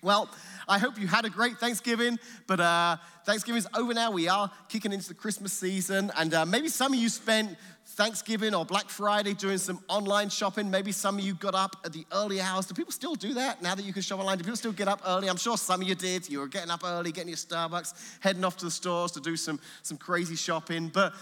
Well, 0.04 0.28
I 0.66 0.80
hope 0.80 0.98
you 0.98 1.06
had 1.06 1.24
a 1.24 1.30
great 1.30 1.58
Thanksgiving, 1.58 2.18
but 2.48 2.58
uh, 2.58 2.96
Thanksgiving's 3.24 3.68
over 3.72 3.94
now. 3.94 4.10
We 4.10 4.28
are 4.28 4.50
kicking 4.68 4.92
into 4.92 5.06
the 5.06 5.14
Christmas 5.14 5.52
season, 5.52 6.10
and 6.18 6.34
uh, 6.34 6.44
maybe 6.44 6.66
some 6.66 6.92
of 6.92 6.98
you 6.98 7.08
spent 7.08 7.56
Thanksgiving 7.86 8.52
or 8.52 8.64
Black 8.64 8.88
Friday 8.88 9.32
doing 9.34 9.58
some 9.58 9.78
online 9.88 10.28
shopping. 10.28 10.68
Maybe 10.68 10.90
some 10.90 11.18
of 11.18 11.24
you 11.24 11.34
got 11.34 11.54
up 11.54 11.76
at 11.84 11.92
the 11.92 12.04
early 12.12 12.40
hours. 12.40 12.66
Do 12.66 12.74
people 12.74 12.90
still 12.90 13.14
do 13.14 13.34
that 13.34 13.62
now 13.62 13.76
that 13.76 13.84
you 13.84 13.92
can 13.92 14.02
shop 14.02 14.18
online? 14.18 14.38
Do 14.38 14.42
people 14.42 14.56
still 14.56 14.72
get 14.72 14.88
up 14.88 15.02
early? 15.06 15.30
I'm 15.30 15.36
sure 15.36 15.56
some 15.56 15.80
of 15.80 15.88
you 15.88 15.94
did. 15.94 16.28
You 16.28 16.40
were 16.40 16.48
getting 16.48 16.72
up 16.72 16.80
early, 16.84 17.12
getting 17.12 17.28
your 17.28 17.36
Starbucks, 17.36 18.18
heading 18.18 18.42
off 18.42 18.56
to 18.56 18.64
the 18.64 18.72
stores 18.72 19.12
to 19.12 19.20
do 19.20 19.36
some, 19.36 19.60
some 19.84 19.98
crazy 19.98 20.34
shopping. 20.34 20.88
But 20.88 21.12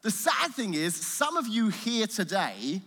the 0.00 0.10
sad 0.10 0.54
thing 0.54 0.72
is, 0.72 0.96
some 0.96 1.36
of 1.36 1.46
you 1.48 1.68
here 1.68 2.06
today 2.06 2.80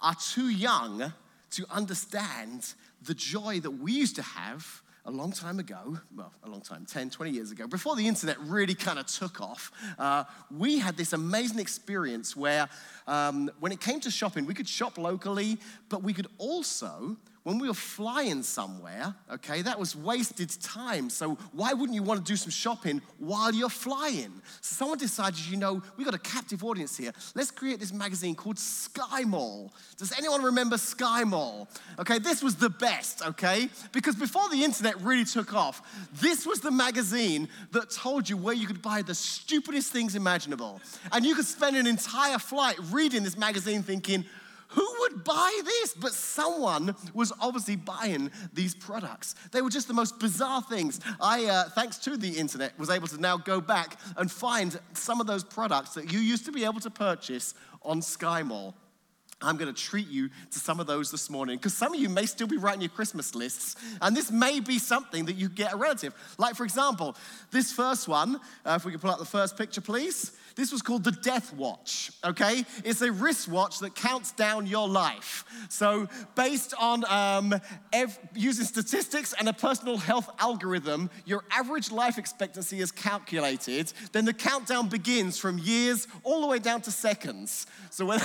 are 0.00 0.14
too 0.14 0.48
young 0.48 1.12
to 1.50 1.66
understand 1.70 2.74
the 3.06 3.14
joy 3.14 3.60
that 3.60 3.70
we 3.70 3.92
used 3.92 4.16
to 4.16 4.22
have 4.22 4.82
a 5.04 5.10
long 5.10 5.30
time 5.30 5.60
ago, 5.60 5.98
well, 6.16 6.32
a 6.44 6.48
long 6.48 6.60
time, 6.60 6.84
10, 6.84 7.10
20 7.10 7.30
years 7.30 7.52
ago, 7.52 7.68
before 7.68 7.94
the 7.94 8.06
internet 8.06 8.38
really 8.40 8.74
kind 8.74 8.98
of 8.98 9.06
took 9.06 9.40
off, 9.40 9.70
uh, 9.98 10.24
we 10.50 10.78
had 10.78 10.96
this 10.96 11.12
amazing 11.12 11.60
experience 11.60 12.36
where 12.36 12.68
um, 13.06 13.48
when 13.60 13.70
it 13.70 13.80
came 13.80 14.00
to 14.00 14.10
shopping, 14.10 14.46
we 14.46 14.54
could 14.54 14.68
shop 14.68 14.98
locally, 14.98 15.58
but 15.88 16.02
we 16.02 16.12
could 16.12 16.26
also, 16.38 17.16
when 17.46 17.60
we 17.60 17.68
were 17.68 17.74
flying 17.74 18.42
somewhere, 18.42 19.14
okay, 19.30 19.62
that 19.62 19.78
was 19.78 19.94
wasted 19.94 20.50
time. 20.60 21.08
So 21.08 21.38
why 21.52 21.74
wouldn't 21.74 21.94
you 21.94 22.02
want 22.02 22.26
to 22.26 22.32
do 22.32 22.34
some 22.34 22.50
shopping 22.50 23.00
while 23.18 23.54
you're 23.54 23.68
flying? 23.68 24.32
So 24.62 24.74
someone 24.74 24.98
decided, 24.98 25.38
you 25.46 25.56
know, 25.56 25.80
we've 25.96 26.04
got 26.04 26.16
a 26.16 26.18
captive 26.18 26.64
audience 26.64 26.96
here. 26.96 27.12
Let's 27.36 27.52
create 27.52 27.78
this 27.78 27.92
magazine 27.92 28.34
called 28.34 28.58
Sky 28.58 29.22
Mall. 29.22 29.72
Does 29.96 30.10
anyone 30.18 30.42
remember 30.42 30.76
Sky 30.76 31.22
Mall? 31.22 31.68
Okay, 32.00 32.18
this 32.18 32.42
was 32.42 32.56
the 32.56 32.68
best, 32.68 33.24
okay? 33.24 33.68
Because 33.92 34.16
before 34.16 34.48
the 34.48 34.64
internet 34.64 35.00
really 35.00 35.24
took 35.24 35.54
off, 35.54 35.82
this 36.14 36.46
was 36.46 36.58
the 36.58 36.72
magazine 36.72 37.48
that 37.70 37.90
told 37.90 38.28
you 38.28 38.36
where 38.36 38.56
you 38.56 38.66
could 38.66 38.82
buy 38.82 39.02
the 39.02 39.14
stupidest 39.14 39.92
things 39.92 40.16
imaginable. 40.16 40.80
And 41.12 41.24
you 41.24 41.36
could 41.36 41.46
spend 41.46 41.76
an 41.76 41.86
entire 41.86 42.40
flight 42.40 42.76
reading 42.90 43.22
this 43.22 43.38
magazine 43.38 43.84
thinking, 43.84 44.24
Who 44.76 44.86
would 45.00 45.24
buy 45.24 45.60
this? 45.64 45.94
But 45.94 46.12
someone 46.12 46.94
was 47.14 47.32
obviously 47.40 47.76
buying 47.76 48.30
these 48.52 48.74
products. 48.74 49.34
They 49.50 49.62
were 49.62 49.70
just 49.70 49.88
the 49.88 49.94
most 49.94 50.20
bizarre 50.20 50.60
things. 50.60 51.00
I, 51.18 51.46
uh, 51.46 51.64
thanks 51.70 51.96
to 52.00 52.18
the 52.18 52.38
internet, 52.38 52.78
was 52.78 52.90
able 52.90 53.08
to 53.08 53.18
now 53.18 53.38
go 53.38 53.58
back 53.62 53.98
and 54.18 54.30
find 54.30 54.78
some 54.92 55.18
of 55.18 55.26
those 55.26 55.44
products 55.44 55.94
that 55.94 56.12
you 56.12 56.18
used 56.18 56.44
to 56.44 56.52
be 56.52 56.64
able 56.64 56.80
to 56.80 56.90
purchase 56.90 57.54
on 57.80 58.02
Sky 58.02 58.42
Mall. 58.42 58.74
I'm 59.40 59.56
going 59.56 59.72
to 59.72 59.80
treat 59.80 60.08
you 60.08 60.28
to 60.50 60.58
some 60.58 60.78
of 60.78 60.86
those 60.86 61.10
this 61.10 61.30
morning 61.30 61.56
because 61.56 61.74
some 61.74 61.94
of 61.94 62.00
you 62.00 62.08
may 62.08 62.26
still 62.26 62.46
be 62.46 62.56
writing 62.56 62.80
your 62.82 62.90
Christmas 62.90 63.34
lists, 63.34 63.76
and 64.00 64.14
this 64.14 64.30
may 64.30 64.60
be 64.60 64.78
something 64.78 65.26
that 65.26 65.36
you 65.36 65.48
get 65.48 65.72
a 65.72 65.76
relative. 65.76 66.14
Like, 66.38 66.54
for 66.54 66.64
example, 66.64 67.16
this 67.50 67.72
first 67.72 68.08
one, 68.08 68.40
uh, 68.64 68.74
if 68.76 68.84
we 68.84 68.92
could 68.92 69.00
pull 69.00 69.10
up 69.10 69.18
the 69.18 69.24
first 69.24 69.56
picture, 69.56 69.80
please. 69.80 70.32
This 70.56 70.72
was 70.72 70.80
called 70.80 71.04
the 71.04 71.12
Death 71.12 71.52
Watch, 71.52 72.10
okay? 72.24 72.64
It's 72.82 73.02
a 73.02 73.12
wristwatch 73.12 73.80
that 73.80 73.94
counts 73.94 74.32
down 74.32 74.66
your 74.66 74.88
life. 74.88 75.44
So, 75.68 76.08
based 76.34 76.72
on 76.80 77.04
um, 77.10 77.60
ev- 77.92 78.18
using 78.34 78.64
statistics 78.64 79.34
and 79.38 79.50
a 79.50 79.52
personal 79.52 79.98
health 79.98 80.30
algorithm, 80.38 81.10
your 81.26 81.44
average 81.50 81.92
life 81.92 82.16
expectancy 82.16 82.80
is 82.80 82.90
calculated. 82.90 83.92
Then 84.12 84.24
the 84.24 84.32
countdown 84.32 84.88
begins 84.88 85.36
from 85.36 85.58
years 85.58 86.08
all 86.24 86.40
the 86.40 86.46
way 86.46 86.58
down 86.58 86.80
to 86.82 86.90
seconds. 86.90 87.66
So, 87.90 88.06
whether, 88.06 88.24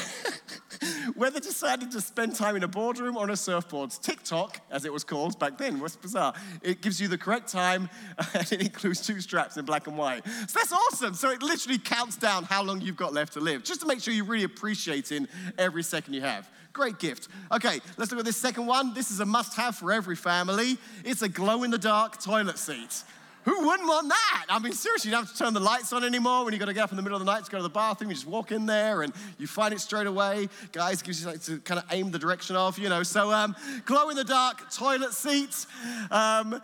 whether 1.15 1.41
decided 1.41 1.91
to 1.91 1.99
spend 1.99 2.35
time 2.35 2.55
in 2.55 2.63
a 2.63 2.67
boardroom 2.69 3.17
or 3.17 3.23
on 3.23 3.29
a 3.29 3.35
surfboard, 3.35 3.89
Tikker, 3.89 4.55
as 4.71 4.85
it 4.85 4.93
was 4.93 5.03
called 5.03 5.37
back 5.37 5.57
then, 5.57 5.81
was 5.81 5.97
bizarre. 5.97 6.33
It 6.61 6.81
gives 6.81 7.01
you 7.01 7.09
the 7.09 7.17
correct 7.17 7.51
time 7.51 7.89
and 8.33 8.49
it 8.53 8.61
includes 8.61 9.05
two 9.05 9.19
straps 9.19 9.57
in 9.57 9.65
black 9.65 9.87
and 9.87 9.97
white. 9.97 10.25
So, 10.25 10.59
that's 10.59 10.71
awesome. 10.71 11.13
So, 11.13 11.29
it 11.29 11.43
literally 11.43 11.77
counts 11.77 12.20
down 12.21 12.43
how 12.45 12.63
long 12.63 12.79
you've 12.79 12.95
got 12.95 13.13
left 13.13 13.33
to 13.33 13.39
live, 13.39 13.63
just 13.63 13.81
to 13.81 13.87
make 13.87 13.99
sure 13.99 14.13
you're 14.13 14.25
really 14.25 14.45
appreciating 14.45 15.27
every 15.57 15.83
second 15.83 16.13
you 16.13 16.21
have. 16.21 16.49
Great 16.73 16.99
gift. 16.99 17.27
Okay, 17.51 17.81
let's 17.97 18.11
look 18.11 18.19
at 18.19 18.25
this 18.25 18.37
second 18.37 18.65
one. 18.65 18.93
This 18.93 19.11
is 19.11 19.19
a 19.19 19.25
must 19.25 19.55
have 19.57 19.75
for 19.75 19.91
every 19.91 20.15
family. 20.15 20.77
It's 21.03 21.21
a 21.21 21.27
glow 21.27 21.63
in 21.63 21.71
the 21.71 21.77
dark 21.77 22.21
toilet 22.21 22.57
seat. 22.57 23.03
Who 23.45 23.65
wouldn't 23.65 23.87
want 23.87 24.09
that? 24.09 24.45
I 24.49 24.59
mean, 24.59 24.73
seriously, 24.73 25.09
you 25.09 25.15
don't 25.15 25.25
have 25.25 25.35
to 25.35 25.43
turn 25.43 25.53
the 25.55 25.59
lights 25.59 25.91
on 25.93 26.03
anymore 26.03 26.45
when 26.45 26.53
you've 26.53 26.59
got 26.59 26.67
to 26.67 26.73
get 26.73 26.83
up 26.83 26.91
in 26.91 26.95
the 26.95 27.01
middle 27.01 27.17
of 27.17 27.25
the 27.25 27.31
night 27.31 27.43
to 27.43 27.49
go 27.49 27.57
to 27.57 27.63
the 27.63 27.69
bathroom. 27.69 28.11
You 28.11 28.15
just 28.15 28.27
walk 28.27 28.51
in 28.51 28.67
there 28.67 29.01
and 29.01 29.11
you 29.39 29.47
find 29.47 29.73
it 29.73 29.79
straight 29.79 30.05
away. 30.05 30.47
Guys, 30.71 31.01
gives 31.01 31.19
you 31.19 31.23
something 31.23 31.57
to 31.57 31.61
kind 31.63 31.79
of 31.79 31.85
aim 31.91 32.11
the 32.11 32.19
direction 32.19 32.55
of, 32.55 32.77
you 32.77 32.87
know. 32.87 33.01
So, 33.01 33.31
um, 33.31 33.55
glow 33.85 34.09
in 34.09 34.15
the 34.15 34.23
dark 34.23 34.71
toilet 34.71 35.13
seat. 35.13 35.65
Um, 36.11 36.61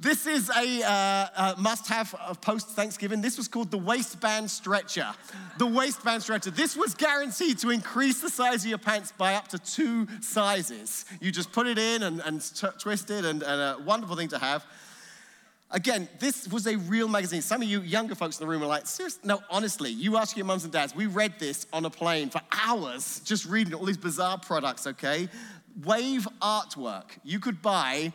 this 0.00 0.26
is 0.26 0.48
a 0.50 0.82
uh, 0.84 1.26
uh, 1.36 1.54
must 1.58 1.88
have 1.88 2.14
post 2.40 2.68
Thanksgiving. 2.68 3.20
This 3.20 3.36
was 3.36 3.48
called 3.48 3.70
the 3.70 3.78
waistband 3.78 4.48
stretcher. 4.48 5.08
The 5.58 5.66
waistband 5.66 6.22
stretcher. 6.22 6.50
This 6.50 6.76
was 6.76 6.94
guaranteed 6.94 7.58
to 7.58 7.70
increase 7.70 8.20
the 8.20 8.30
size 8.30 8.64
of 8.64 8.68
your 8.68 8.78
pants 8.78 9.12
by 9.18 9.34
up 9.34 9.48
to 9.48 9.58
two 9.58 10.06
sizes. 10.20 11.04
You 11.20 11.32
just 11.32 11.50
put 11.50 11.66
it 11.66 11.78
in 11.78 12.04
and, 12.04 12.20
and 12.20 12.40
t- 12.40 12.68
twist 12.78 13.10
it, 13.10 13.24
and, 13.24 13.42
and 13.42 13.60
a 13.60 13.82
wonderful 13.84 14.14
thing 14.14 14.28
to 14.28 14.38
have. 14.38 14.64
Again, 15.70 16.08
this 16.18 16.48
was 16.48 16.66
a 16.66 16.76
real 16.76 17.08
magazine. 17.08 17.42
Some 17.42 17.60
of 17.60 17.68
you 17.68 17.82
younger 17.82 18.14
folks 18.14 18.38
in 18.38 18.46
the 18.46 18.50
room 18.50 18.62
are 18.62 18.66
like, 18.66 18.86
seriously? 18.86 19.20
No, 19.24 19.40
honestly, 19.50 19.90
you 19.90 20.16
ask 20.16 20.36
your 20.36 20.46
mums 20.46 20.64
and 20.64 20.72
dads. 20.72 20.94
We 20.94 21.06
read 21.06 21.34
this 21.38 21.66
on 21.72 21.84
a 21.84 21.90
plane 21.90 22.30
for 22.30 22.40
hours, 22.52 23.20
just 23.24 23.46
reading 23.46 23.74
all 23.74 23.84
these 23.84 23.98
bizarre 23.98 24.38
products, 24.38 24.86
okay? 24.86 25.28
Wave 25.84 26.26
artwork. 26.40 27.10
You 27.22 27.38
could 27.38 27.60
buy 27.60 28.14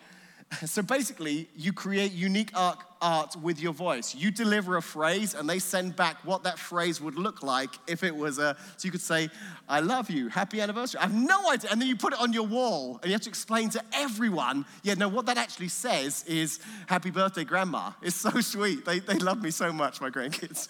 so 0.66 0.82
basically, 0.82 1.48
you 1.56 1.74
create 1.74 2.12
unique 2.12 2.52
art, 2.56 2.78
art 3.02 3.36
with 3.36 3.60
your 3.60 3.74
voice. 3.74 4.16
You 4.16 4.32
deliver 4.32 4.78
a 4.78 4.82
phrase, 4.82 5.34
and 5.34 5.50
they 5.50 5.60
send 5.60 5.96
back 5.96 6.18
what 6.24 6.44
that 6.44 6.60
phrase 6.60 7.02
would 7.02 7.16
look 7.16 7.44
like 7.44 7.70
if 7.88 8.04
it 8.04 8.16
was 8.16 8.40
a. 8.40 8.56
So 8.78 8.86
you 8.86 8.92
could 8.92 9.02
say, 9.02 9.30
"I 9.68 9.80
love 9.80 10.10
you, 10.10 10.30
happy 10.30 10.62
anniversary." 10.62 11.00
I 11.00 11.04
have 11.04 11.14
no 11.14 11.50
idea, 11.50 11.72
and 11.72 11.82
then 11.82 11.88
you 11.88 11.96
put 11.96 12.14
it 12.14 12.20
on 12.20 12.34
your 12.34 12.48
wall, 12.48 13.00
and 13.02 13.06
you 13.06 13.14
have 13.14 13.22
to 13.22 13.30
explain 13.30 13.70
to 13.72 13.84
everyone. 13.94 14.66
Yeah, 14.84 14.96
no, 14.96 15.08
what 15.08 15.26
that 15.28 15.38
actually 15.38 15.70
says 15.70 16.24
is 16.28 16.60
"Happy 16.88 17.12
birthday, 17.12 17.44
Grandma." 17.44 17.92
It's 18.02 18.16
so 18.16 18.30
sweet. 18.42 18.86
They 18.86 19.00
they 19.00 19.20
love 19.20 19.42
me 19.42 19.52
so 19.52 19.72
much, 19.72 20.02
my 20.02 20.10
grandkids. 20.10 20.68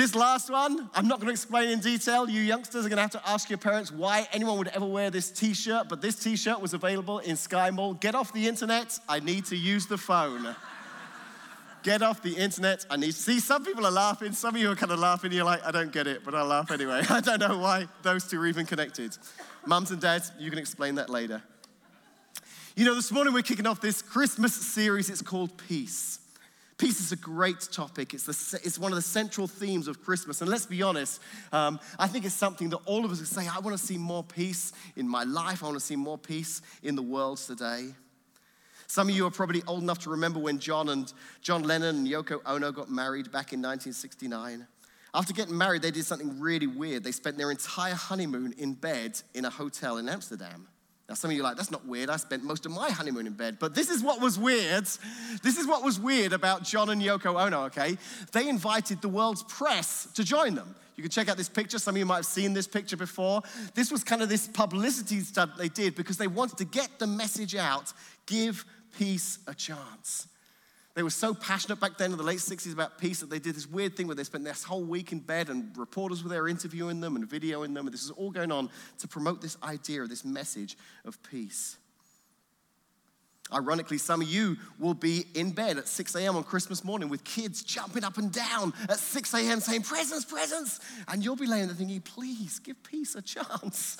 This 0.00 0.14
last 0.14 0.48
one, 0.48 0.88
I'm 0.94 1.08
not 1.08 1.18
going 1.18 1.26
to 1.26 1.32
explain 1.32 1.68
in 1.68 1.80
detail. 1.80 2.26
You 2.26 2.40
youngsters 2.40 2.86
are 2.86 2.88
going 2.88 2.96
to 2.96 3.02
have 3.02 3.10
to 3.10 3.28
ask 3.28 3.50
your 3.50 3.58
parents 3.58 3.92
why 3.92 4.26
anyone 4.32 4.56
would 4.56 4.68
ever 4.68 4.86
wear 4.86 5.10
this 5.10 5.30
t 5.30 5.52
shirt, 5.52 5.90
but 5.90 6.00
this 6.00 6.16
t 6.16 6.36
shirt 6.36 6.58
was 6.58 6.72
available 6.72 7.18
in 7.18 7.36
Sky 7.36 7.68
Mall. 7.68 7.92
Get 7.92 8.14
off 8.14 8.32
the 8.32 8.48
internet, 8.48 8.98
I 9.06 9.20
need 9.20 9.44
to 9.44 9.56
use 9.56 9.84
the 9.84 9.98
phone. 9.98 10.56
Get 11.82 12.00
off 12.00 12.22
the 12.22 12.34
internet, 12.34 12.86
I 12.88 12.96
need. 12.96 13.12
To 13.12 13.18
see, 13.18 13.40
some 13.40 13.62
people 13.62 13.84
are 13.84 13.90
laughing, 13.90 14.32
some 14.32 14.54
of 14.54 14.60
you 14.62 14.70
are 14.70 14.74
kind 14.74 14.90
of 14.90 15.00
laughing. 15.00 15.32
You're 15.32 15.44
like, 15.44 15.62
I 15.66 15.70
don't 15.70 15.92
get 15.92 16.06
it, 16.06 16.24
but 16.24 16.34
I'll 16.34 16.46
laugh 16.46 16.70
anyway. 16.70 17.02
I 17.10 17.20
don't 17.20 17.38
know 17.38 17.58
why 17.58 17.86
those 18.00 18.26
two 18.26 18.40
are 18.40 18.46
even 18.46 18.64
connected. 18.64 19.18
Mums 19.66 19.90
and 19.90 20.00
dads, 20.00 20.32
you 20.38 20.48
can 20.48 20.58
explain 20.58 20.94
that 20.94 21.10
later. 21.10 21.42
You 22.74 22.86
know, 22.86 22.94
this 22.94 23.12
morning 23.12 23.34
we're 23.34 23.42
kicking 23.42 23.66
off 23.66 23.82
this 23.82 24.00
Christmas 24.00 24.54
series. 24.54 25.10
It's 25.10 25.20
called 25.20 25.58
Peace. 25.68 26.20
Peace 26.80 26.98
is 26.98 27.12
a 27.12 27.16
great 27.16 27.60
topic. 27.70 28.14
It's, 28.14 28.24
the, 28.24 28.60
it's 28.64 28.78
one 28.78 28.90
of 28.90 28.96
the 28.96 29.02
central 29.02 29.46
themes 29.46 29.86
of 29.86 30.02
Christmas. 30.02 30.40
And 30.40 30.48
let's 30.48 30.64
be 30.64 30.80
honest, 30.80 31.20
um, 31.52 31.78
I 31.98 32.06
think 32.06 32.24
it's 32.24 32.34
something 32.34 32.70
that 32.70 32.78
all 32.86 33.04
of 33.04 33.10
us 33.10 33.20
say, 33.28 33.46
I 33.46 33.58
want 33.58 33.78
to 33.78 33.86
see 33.86 33.98
more 33.98 34.24
peace 34.24 34.72
in 34.96 35.06
my 35.06 35.24
life. 35.24 35.62
I 35.62 35.66
want 35.66 35.78
to 35.78 35.84
see 35.84 35.94
more 35.94 36.16
peace 36.16 36.62
in 36.82 36.96
the 36.96 37.02
world 37.02 37.36
today. 37.36 37.88
Some 38.86 39.10
of 39.10 39.14
you 39.14 39.26
are 39.26 39.30
probably 39.30 39.62
old 39.66 39.82
enough 39.82 39.98
to 40.00 40.10
remember 40.10 40.40
when 40.40 40.58
John 40.58 40.88
and 40.88 41.12
John 41.42 41.64
Lennon 41.64 41.96
and 41.96 42.08
Yoko 42.08 42.40
Ono 42.46 42.72
got 42.72 42.90
married 42.90 43.26
back 43.26 43.52
in 43.52 43.60
1969. 43.60 44.66
After 45.12 45.34
getting 45.34 45.58
married, 45.58 45.82
they 45.82 45.90
did 45.90 46.06
something 46.06 46.40
really 46.40 46.66
weird. 46.66 47.04
They 47.04 47.12
spent 47.12 47.36
their 47.36 47.50
entire 47.50 47.92
honeymoon 47.92 48.54
in 48.56 48.72
bed 48.72 49.20
in 49.34 49.44
a 49.44 49.50
hotel 49.50 49.98
in 49.98 50.08
Amsterdam. 50.08 50.66
Now, 51.10 51.16
some 51.16 51.32
of 51.32 51.36
you 51.36 51.42
are 51.42 51.48
like, 51.48 51.56
that's 51.56 51.72
not 51.72 51.84
weird. 51.84 52.08
I 52.08 52.18
spent 52.18 52.44
most 52.44 52.66
of 52.66 52.70
my 52.70 52.88
honeymoon 52.88 53.26
in 53.26 53.32
bed. 53.32 53.56
But 53.58 53.74
this 53.74 53.90
is 53.90 54.00
what 54.00 54.20
was 54.20 54.38
weird. 54.38 54.84
This 55.42 55.58
is 55.58 55.66
what 55.66 55.82
was 55.82 55.98
weird 55.98 56.32
about 56.32 56.62
John 56.62 56.88
and 56.88 57.02
Yoko 57.02 57.34
Ono, 57.44 57.64
okay? 57.64 57.98
They 58.30 58.48
invited 58.48 59.02
the 59.02 59.08
world's 59.08 59.42
press 59.42 60.06
to 60.14 60.22
join 60.22 60.54
them. 60.54 60.72
You 60.94 61.02
can 61.02 61.10
check 61.10 61.28
out 61.28 61.36
this 61.36 61.48
picture. 61.48 61.80
Some 61.80 61.96
of 61.96 61.98
you 61.98 62.06
might 62.06 62.18
have 62.18 62.26
seen 62.26 62.52
this 62.52 62.68
picture 62.68 62.96
before. 62.96 63.42
This 63.74 63.90
was 63.90 64.04
kind 64.04 64.22
of 64.22 64.28
this 64.28 64.46
publicity 64.46 65.18
stunt 65.18 65.58
they 65.58 65.68
did 65.68 65.96
because 65.96 66.16
they 66.16 66.28
wanted 66.28 66.58
to 66.58 66.64
get 66.64 67.00
the 67.00 67.08
message 67.08 67.56
out 67.56 67.92
give 68.26 68.64
peace 68.96 69.40
a 69.48 69.54
chance. 69.54 70.28
They 70.94 71.02
were 71.04 71.10
so 71.10 71.34
passionate 71.34 71.78
back 71.78 71.98
then 71.98 72.10
in 72.10 72.18
the 72.18 72.24
late 72.24 72.40
60s 72.40 72.72
about 72.72 72.98
peace 72.98 73.20
that 73.20 73.30
they 73.30 73.38
did 73.38 73.54
this 73.54 73.66
weird 73.66 73.96
thing 73.96 74.08
where 74.08 74.16
they 74.16 74.24
spent 74.24 74.44
this 74.44 74.64
whole 74.64 74.82
week 74.82 75.12
in 75.12 75.20
bed 75.20 75.48
and 75.48 75.76
reporters 75.76 76.24
were 76.24 76.30
there 76.30 76.48
interviewing 76.48 77.00
them 77.00 77.14
and 77.14 77.28
videoing 77.28 77.74
them. 77.74 77.86
And 77.86 77.94
this 77.94 78.02
is 78.02 78.10
all 78.10 78.30
going 78.30 78.50
on 78.50 78.70
to 78.98 79.08
promote 79.08 79.40
this 79.40 79.56
idea 79.62 80.04
this 80.06 80.24
message 80.24 80.76
of 81.04 81.22
peace. 81.22 81.76
Ironically, 83.52 83.98
some 83.98 84.20
of 84.20 84.28
you 84.28 84.56
will 84.78 84.94
be 84.94 85.26
in 85.34 85.50
bed 85.50 85.76
at 85.76 85.88
6 85.88 86.14
a.m. 86.14 86.36
on 86.36 86.44
Christmas 86.44 86.84
morning 86.84 87.08
with 87.08 87.24
kids 87.24 87.62
jumping 87.62 88.04
up 88.04 88.16
and 88.16 88.30
down 88.32 88.72
at 88.88 88.98
6 88.98 89.34
a.m. 89.34 89.60
saying, 89.60 89.82
Presents, 89.82 90.24
presents. 90.24 90.80
And 91.08 91.24
you'll 91.24 91.36
be 91.36 91.46
laying 91.46 91.66
there 91.66 91.74
thinking, 91.74 92.00
Please 92.00 92.58
give 92.60 92.80
peace 92.82 93.14
a 93.16 93.22
chance. 93.22 93.96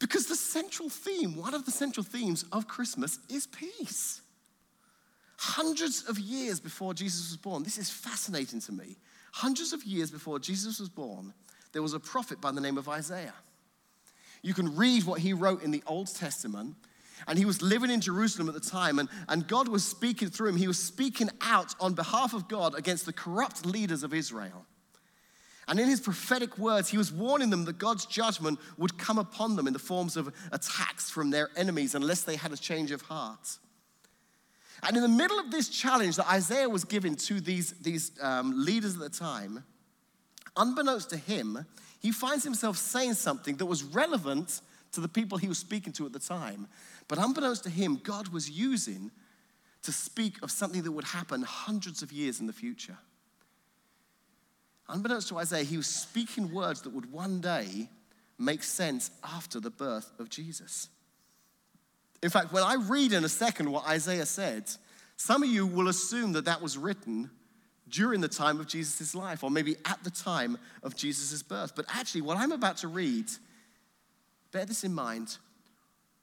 Because 0.00 0.26
the 0.26 0.36
central 0.36 0.88
theme, 0.88 1.36
one 1.36 1.54
of 1.54 1.66
the 1.66 1.70
central 1.70 2.04
themes 2.04 2.44
of 2.52 2.66
Christmas 2.66 3.18
is 3.28 3.46
peace 3.46 4.20
hundreds 5.36 6.04
of 6.04 6.18
years 6.18 6.60
before 6.60 6.94
Jesus 6.94 7.30
was 7.30 7.36
born. 7.36 7.62
This 7.62 7.78
is 7.78 7.90
fascinating 7.90 8.60
to 8.60 8.72
me. 8.72 8.96
Hundreds 9.32 9.72
of 9.72 9.82
years 9.84 10.10
before 10.10 10.38
Jesus 10.38 10.78
was 10.78 10.88
born, 10.88 11.32
there 11.72 11.82
was 11.82 11.94
a 11.94 12.00
prophet 12.00 12.40
by 12.40 12.52
the 12.52 12.60
name 12.60 12.78
of 12.78 12.88
Isaiah. 12.88 13.34
You 14.42 14.54
can 14.54 14.76
read 14.76 15.04
what 15.04 15.20
he 15.20 15.32
wrote 15.32 15.62
in 15.62 15.70
the 15.70 15.82
Old 15.86 16.14
Testament. 16.14 16.76
And 17.26 17.38
he 17.38 17.44
was 17.44 17.62
living 17.62 17.90
in 17.90 18.00
Jerusalem 18.00 18.48
at 18.48 18.54
the 18.54 18.60
time, 18.60 18.98
and, 18.98 19.08
and 19.28 19.46
God 19.46 19.68
was 19.68 19.84
speaking 19.84 20.28
through 20.28 20.48
him. 20.48 20.56
He 20.56 20.66
was 20.66 20.78
speaking 20.78 21.30
out 21.40 21.74
on 21.80 21.94
behalf 21.94 22.34
of 22.34 22.48
God 22.48 22.74
against 22.74 23.06
the 23.06 23.12
corrupt 23.12 23.64
leaders 23.64 24.02
of 24.02 24.12
Israel. 24.12 24.66
And 25.66 25.80
in 25.80 25.88
his 25.88 26.00
prophetic 26.00 26.58
words, 26.58 26.90
he 26.90 26.98
was 26.98 27.10
warning 27.10 27.50
them 27.50 27.64
that 27.64 27.78
God's 27.78 28.04
judgment 28.04 28.58
would 28.76 28.98
come 28.98 29.18
upon 29.18 29.56
them 29.56 29.66
in 29.66 29.72
the 29.72 29.78
forms 29.78 30.16
of 30.16 30.34
attacks 30.52 31.08
from 31.08 31.30
their 31.30 31.48
enemies 31.56 31.94
unless 31.94 32.22
they 32.22 32.36
had 32.36 32.52
a 32.52 32.56
change 32.56 32.90
of 32.90 33.00
heart. 33.02 33.58
And 34.86 34.96
in 34.96 35.02
the 35.02 35.08
middle 35.08 35.38
of 35.38 35.50
this 35.50 35.68
challenge 35.68 36.16
that 36.16 36.30
Isaiah 36.30 36.68
was 36.68 36.84
giving 36.84 37.16
to 37.16 37.40
these, 37.40 37.72
these 37.80 38.12
um, 38.20 38.64
leaders 38.64 38.94
at 38.94 39.00
the 39.00 39.08
time, 39.08 39.64
unbeknownst 40.56 41.10
to 41.10 41.16
him, 41.16 41.64
he 42.00 42.12
finds 42.12 42.44
himself 42.44 42.76
saying 42.76 43.14
something 43.14 43.56
that 43.56 43.66
was 43.66 43.82
relevant 43.82 44.60
to 44.92 45.00
the 45.00 45.08
people 45.08 45.38
he 45.38 45.48
was 45.48 45.58
speaking 45.58 45.92
to 45.94 46.06
at 46.06 46.12
the 46.12 46.18
time. 46.18 46.68
But 47.08 47.18
unbeknownst 47.18 47.64
to 47.64 47.70
him, 47.70 48.00
God 48.02 48.28
was 48.28 48.50
using 48.50 49.10
to 49.82 49.92
speak 49.92 50.42
of 50.42 50.50
something 50.50 50.82
that 50.82 50.92
would 50.92 51.04
happen 51.04 51.42
hundreds 51.42 52.02
of 52.02 52.12
years 52.12 52.40
in 52.40 52.46
the 52.46 52.52
future. 52.52 52.96
Unbeknownst 54.88 55.28
to 55.28 55.38
Isaiah, 55.38 55.64
he 55.64 55.76
was 55.76 55.86
speaking 55.86 56.52
words 56.52 56.82
that 56.82 56.90
would 56.90 57.10
one 57.10 57.40
day 57.40 57.88
make 58.38 58.62
sense 58.62 59.10
after 59.22 59.60
the 59.60 59.70
birth 59.70 60.10
of 60.18 60.28
Jesus. 60.28 60.88
In 62.24 62.30
fact, 62.30 62.54
when 62.54 62.62
I 62.62 62.76
read 62.76 63.12
in 63.12 63.22
a 63.22 63.28
second 63.28 63.70
what 63.70 63.86
Isaiah 63.86 64.24
said, 64.24 64.70
some 65.14 65.42
of 65.42 65.48
you 65.50 65.66
will 65.66 65.88
assume 65.88 66.32
that 66.32 66.46
that 66.46 66.62
was 66.62 66.78
written 66.78 67.30
during 67.86 68.22
the 68.22 68.28
time 68.28 68.60
of 68.60 68.66
Jesus' 68.66 69.14
life, 69.14 69.44
or 69.44 69.50
maybe 69.50 69.76
at 69.84 70.02
the 70.02 70.10
time 70.10 70.56
of 70.82 70.96
Jesus' 70.96 71.42
birth. 71.42 71.76
But 71.76 71.84
actually, 71.86 72.22
what 72.22 72.38
I'm 72.38 72.52
about 72.52 72.78
to 72.78 72.88
read, 72.88 73.26
bear 74.52 74.64
this 74.64 74.84
in 74.84 74.94
mind, 74.94 75.36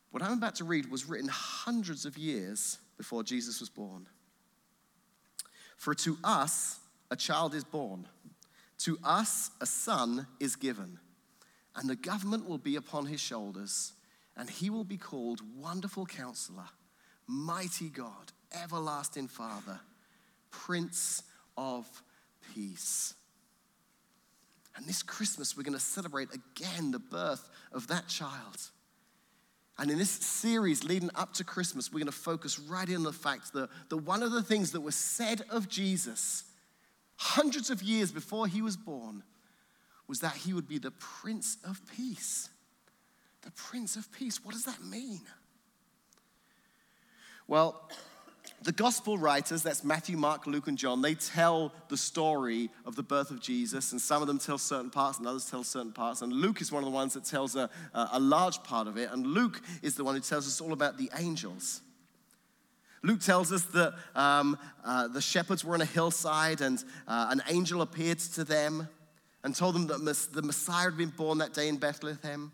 what 0.10 0.24
I'm 0.24 0.40
about 0.40 0.56
to 0.56 0.64
read 0.64 0.90
was 0.90 1.08
written 1.08 1.30
hundreds 1.32 2.08
of 2.08 2.18
years 2.18 2.80
before 2.98 3.22
Jesus 3.22 3.60
was 3.60 3.70
born. 3.70 4.08
For 5.78 5.94
to 5.94 6.18
us 6.24 6.80
a 7.12 7.16
child 7.16 7.54
is 7.54 7.64
born, 7.64 8.08
to 8.80 8.98
us 9.04 9.52
a 9.62 9.68
son 9.68 10.26
is 10.40 10.56
given, 10.56 10.98
and 11.76 11.88
the 11.88 11.96
government 11.96 12.50
will 12.50 12.58
be 12.58 12.76
upon 12.76 13.06
his 13.06 13.22
shoulders, 13.22 13.94
and 14.38 14.50
he 14.50 14.70
will 14.70 14.84
be 14.84 14.98
called 14.98 15.42
Wonderful 15.58 16.06
Counselor, 16.06 16.68
Mighty 17.28 17.90
God, 17.90 18.32
Everlasting 18.64 19.28
Father, 19.28 19.80
Prince 20.50 21.24
of 21.58 21.86
Peace. 22.54 23.14
And 24.76 24.86
this 24.86 25.04
Christmas, 25.04 25.56
we're 25.56 25.64
going 25.64 25.74
to 25.74 25.80
celebrate 25.80 26.30
again 26.34 26.92
the 26.92 27.00
birth 27.00 27.50
of 27.72 27.88
that 27.88 28.08
child. 28.08 28.58
And 29.78 29.90
in 29.90 29.98
this 29.98 30.12
series 30.12 30.84
leading 30.84 31.10
up 31.16 31.34
to 31.34 31.44
Christmas, 31.44 31.92
we're 31.92 32.00
going 32.00 32.06
to 32.06 32.12
focus 32.12 32.60
right 32.60 32.88
in 32.88 32.98
on 32.98 33.04
the 33.04 33.14
fact 33.14 33.54
that, 33.54 33.70
that 33.90 33.98
one 33.98 34.24
of 34.24 34.32
the 34.32 34.44
things 34.44 34.72
that 34.72 34.82
was 34.82 34.96
said 34.96 35.42
of 35.50 35.68
Jesus 35.68 36.44
hundreds 37.18 37.70
of 37.70 37.84
years 37.84 38.12
before 38.12 38.48
he 38.48 38.62
was 38.62 38.76
born 38.76 39.24
was 40.08 40.20
that 40.20 40.36
he 40.36 40.54
would 40.54 40.68
be 40.68 40.78
the 40.78 40.92
Prince 40.92 41.58
of 41.64 41.80
Peace. 41.96 42.50
The 43.42 43.52
Prince 43.52 43.96
of 43.96 44.12
Peace. 44.12 44.44
What 44.44 44.54
does 44.54 44.66
that 44.66 44.84
mean? 44.84 45.22
Well, 47.48 47.90
the 48.64 48.72
gospel 48.72 49.18
writers, 49.18 49.64
that's 49.64 49.84
Matthew, 49.84 50.18
Mark, 50.18 50.46
Luke, 50.46 50.68
and 50.68 50.78
John, 50.78 51.02
they 51.02 51.16
tell 51.16 51.74
the 51.90 51.98
story 51.98 52.70
of 52.86 52.96
the 52.96 53.02
birth 53.04 53.32
of 53.32 53.42
Jesus, 53.42 53.92
and 53.92 54.00
some 54.00 54.22
of 54.22 54.28
them 54.28 54.38
tell 54.38 54.60
certain 54.60 54.92
parts, 54.92 55.18
and 55.18 55.28
others 55.28 55.50
tell 55.50 55.64
certain 55.64 55.92
parts. 55.92 56.22
And 56.22 56.32
Luke 56.32 56.62
is 56.62 56.72
one 56.72 56.84
of 56.84 56.86
the 56.90 56.94
ones 56.96 57.16
that 57.16 57.26
tells 57.26 57.56
a, 57.56 57.70
a 57.94 58.20
large 58.20 58.62
part 58.64 58.88
of 58.88 58.98
it, 58.98 59.10
and 59.12 59.26
Luke 59.26 59.62
is 59.82 59.96
the 59.96 60.04
one 60.04 60.14
who 60.14 60.22
tells 60.22 60.48
us 60.48 60.62
all 60.62 60.74
about 60.74 60.98
the 60.98 61.10
angels. 61.18 61.82
Luke 63.04 63.20
tells 63.20 63.52
us 63.52 63.64
that 63.64 63.96
um, 64.14 64.58
uh, 64.86 65.08
the 65.08 65.22
shepherds 65.22 65.66
were 65.66 65.74
on 65.74 65.82
a 65.82 65.86
hillside, 65.86 66.62
and 66.62 66.84
uh, 67.08 67.28
an 67.32 67.42
angel 67.50 67.82
appeared 67.82 68.20
to 68.20 68.44
them 68.44 68.88
and 69.44 69.56
told 69.56 69.74
them 69.74 69.88
that 69.88 70.28
the 70.34 70.42
Messiah 70.44 70.86
had 70.86 70.98
been 70.98 71.10
born 71.10 71.40
that 71.40 71.56
day 71.56 71.68
in 71.68 71.78
Bethlehem, 71.78 72.52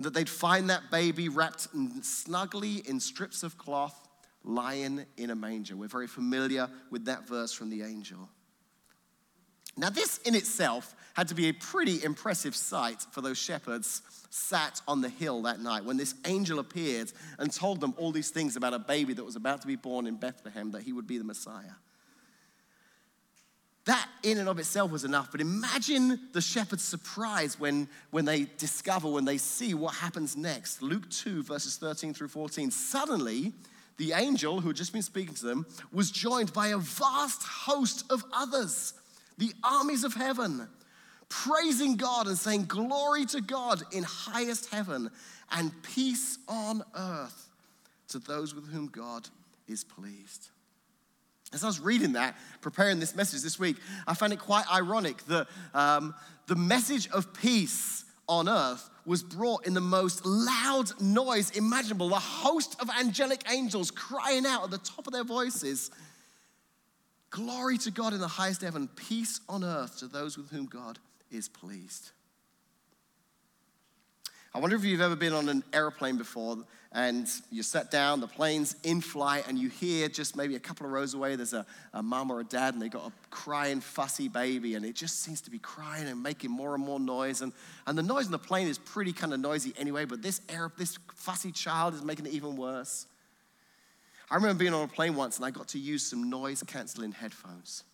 that 0.00 0.14
they'd 0.14 0.28
find 0.28 0.70
that 0.70 0.90
baby 0.90 1.28
wrapped 1.28 1.68
snugly 2.02 2.82
in 2.86 3.00
strips 3.00 3.42
of 3.42 3.56
cloth 3.56 4.08
lying 4.44 5.04
in 5.16 5.30
a 5.30 5.34
manger. 5.34 5.76
We're 5.76 5.88
very 5.88 6.06
familiar 6.06 6.68
with 6.90 7.06
that 7.06 7.26
verse 7.26 7.52
from 7.52 7.70
the 7.70 7.82
angel. 7.82 8.28
Now, 9.78 9.90
this 9.90 10.18
in 10.18 10.34
itself 10.34 10.94
had 11.14 11.28
to 11.28 11.34
be 11.34 11.48
a 11.48 11.52
pretty 11.52 12.02
impressive 12.02 12.56
sight 12.56 13.04
for 13.10 13.20
those 13.20 13.36
shepherds 13.36 14.00
sat 14.30 14.80
on 14.88 15.02
the 15.02 15.08
hill 15.08 15.42
that 15.42 15.60
night 15.60 15.84
when 15.84 15.98
this 15.98 16.14
angel 16.24 16.58
appeared 16.58 17.12
and 17.38 17.52
told 17.52 17.80
them 17.80 17.94
all 17.98 18.10
these 18.10 18.30
things 18.30 18.56
about 18.56 18.72
a 18.72 18.78
baby 18.78 19.12
that 19.12 19.24
was 19.24 19.36
about 19.36 19.60
to 19.62 19.66
be 19.66 19.76
born 19.76 20.06
in 20.06 20.16
Bethlehem, 20.16 20.70
that 20.70 20.82
he 20.82 20.92
would 20.92 21.06
be 21.06 21.18
the 21.18 21.24
Messiah. 21.24 21.74
That 23.86 24.08
in 24.24 24.38
and 24.38 24.48
of 24.48 24.58
itself 24.58 24.90
was 24.90 25.04
enough, 25.04 25.30
but 25.30 25.40
imagine 25.40 26.18
the 26.32 26.40
shepherd's 26.40 26.82
surprise 26.82 27.58
when, 27.58 27.88
when 28.10 28.24
they 28.24 28.46
discover, 28.58 29.08
when 29.08 29.24
they 29.24 29.38
see 29.38 29.74
what 29.74 29.94
happens 29.94 30.36
next. 30.36 30.82
Luke 30.82 31.08
2, 31.08 31.44
verses 31.44 31.76
13 31.76 32.12
through 32.12 32.28
14. 32.28 32.72
Suddenly, 32.72 33.52
the 33.96 34.12
angel 34.12 34.60
who 34.60 34.68
had 34.68 34.76
just 34.76 34.92
been 34.92 35.02
speaking 35.02 35.34
to 35.34 35.46
them 35.46 35.66
was 35.92 36.10
joined 36.10 36.52
by 36.52 36.68
a 36.68 36.78
vast 36.78 37.44
host 37.44 38.04
of 38.10 38.24
others, 38.32 38.92
the 39.38 39.52
armies 39.62 40.02
of 40.02 40.14
heaven, 40.14 40.66
praising 41.28 41.96
God 41.96 42.26
and 42.26 42.36
saying, 42.36 42.64
Glory 42.64 43.24
to 43.26 43.40
God 43.40 43.82
in 43.92 44.02
highest 44.02 44.72
heaven 44.74 45.10
and 45.52 45.70
peace 45.84 46.38
on 46.48 46.82
earth 46.96 47.50
to 48.08 48.18
those 48.18 48.52
with 48.52 48.68
whom 48.68 48.88
God 48.88 49.28
is 49.68 49.84
pleased. 49.84 50.48
As 51.56 51.64
I 51.64 51.68
was 51.68 51.80
reading 51.80 52.12
that, 52.12 52.36
preparing 52.60 53.00
this 53.00 53.16
message 53.16 53.40
this 53.40 53.58
week, 53.58 53.78
I 54.06 54.12
found 54.12 54.34
it 54.34 54.38
quite 54.38 54.70
ironic 54.70 55.24
that 55.28 55.48
um, 55.72 56.14
the 56.48 56.54
message 56.54 57.08
of 57.12 57.32
peace 57.32 58.04
on 58.28 58.46
earth 58.46 58.90
was 59.06 59.22
brought 59.22 59.66
in 59.66 59.72
the 59.72 59.80
most 59.80 60.26
loud 60.26 61.00
noise 61.00 61.50
imaginable. 61.52 62.10
The 62.10 62.16
host 62.16 62.76
of 62.78 62.90
angelic 62.90 63.50
angels 63.50 63.90
crying 63.90 64.44
out 64.44 64.64
at 64.64 64.70
the 64.70 64.76
top 64.76 65.06
of 65.06 65.14
their 65.14 65.24
voices 65.24 65.90
Glory 67.30 67.78
to 67.78 67.90
God 67.90 68.12
in 68.12 68.20
the 68.20 68.28
highest 68.28 68.60
heaven, 68.60 68.86
peace 68.94 69.40
on 69.48 69.64
earth 69.64 69.98
to 70.00 70.08
those 70.08 70.36
with 70.36 70.50
whom 70.50 70.66
God 70.66 70.98
is 71.30 71.48
pleased. 71.48 72.10
I 74.54 74.58
wonder 74.58 74.76
if 74.76 74.84
you've 74.84 75.00
ever 75.00 75.16
been 75.16 75.32
on 75.32 75.48
an 75.48 75.64
airplane 75.72 76.18
before 76.18 76.58
and 76.96 77.28
you 77.52 77.62
sat 77.62 77.90
down, 77.90 78.20
the 78.20 78.26
plane's 78.26 78.74
in 78.82 79.02
flight, 79.02 79.44
and 79.46 79.58
you 79.58 79.68
hear 79.68 80.08
just 80.08 80.34
maybe 80.34 80.56
a 80.56 80.58
couple 80.58 80.86
of 80.86 80.92
rows 80.92 81.12
away, 81.12 81.36
there's 81.36 81.52
a, 81.52 81.66
a 81.92 82.02
mum 82.02 82.30
or 82.30 82.40
a 82.40 82.44
dad, 82.44 82.72
and 82.72 82.82
they 82.82 82.88
got 82.88 83.06
a 83.06 83.12
crying, 83.28 83.82
fussy 83.82 84.28
baby, 84.28 84.76
and 84.76 84.84
it 84.84 84.94
just 84.94 85.20
seems 85.22 85.42
to 85.42 85.50
be 85.50 85.58
crying 85.58 86.08
and 86.08 86.22
making 86.22 86.50
more 86.50 86.74
and 86.74 86.82
more 86.82 86.98
noise. 86.98 87.42
And, 87.42 87.52
and 87.86 87.98
the 87.98 88.02
noise 88.02 88.24
in 88.24 88.32
the 88.32 88.38
plane 88.38 88.66
is 88.66 88.78
pretty 88.78 89.12
kind 89.12 89.34
of 89.34 89.40
noisy 89.40 89.74
anyway, 89.78 90.06
but 90.06 90.22
this, 90.22 90.40
air, 90.48 90.72
this 90.78 90.98
fussy 91.14 91.52
child 91.52 91.92
is 91.92 92.02
making 92.02 92.24
it 92.24 92.32
even 92.32 92.56
worse. 92.56 93.04
I 94.30 94.36
remember 94.36 94.60
being 94.60 94.72
on 94.72 94.82
a 94.82 94.88
plane 94.88 95.14
once, 95.14 95.36
and 95.36 95.44
I 95.44 95.50
got 95.50 95.68
to 95.68 95.78
use 95.78 96.02
some 96.02 96.30
noise 96.30 96.62
canceling 96.66 97.12
headphones. 97.12 97.84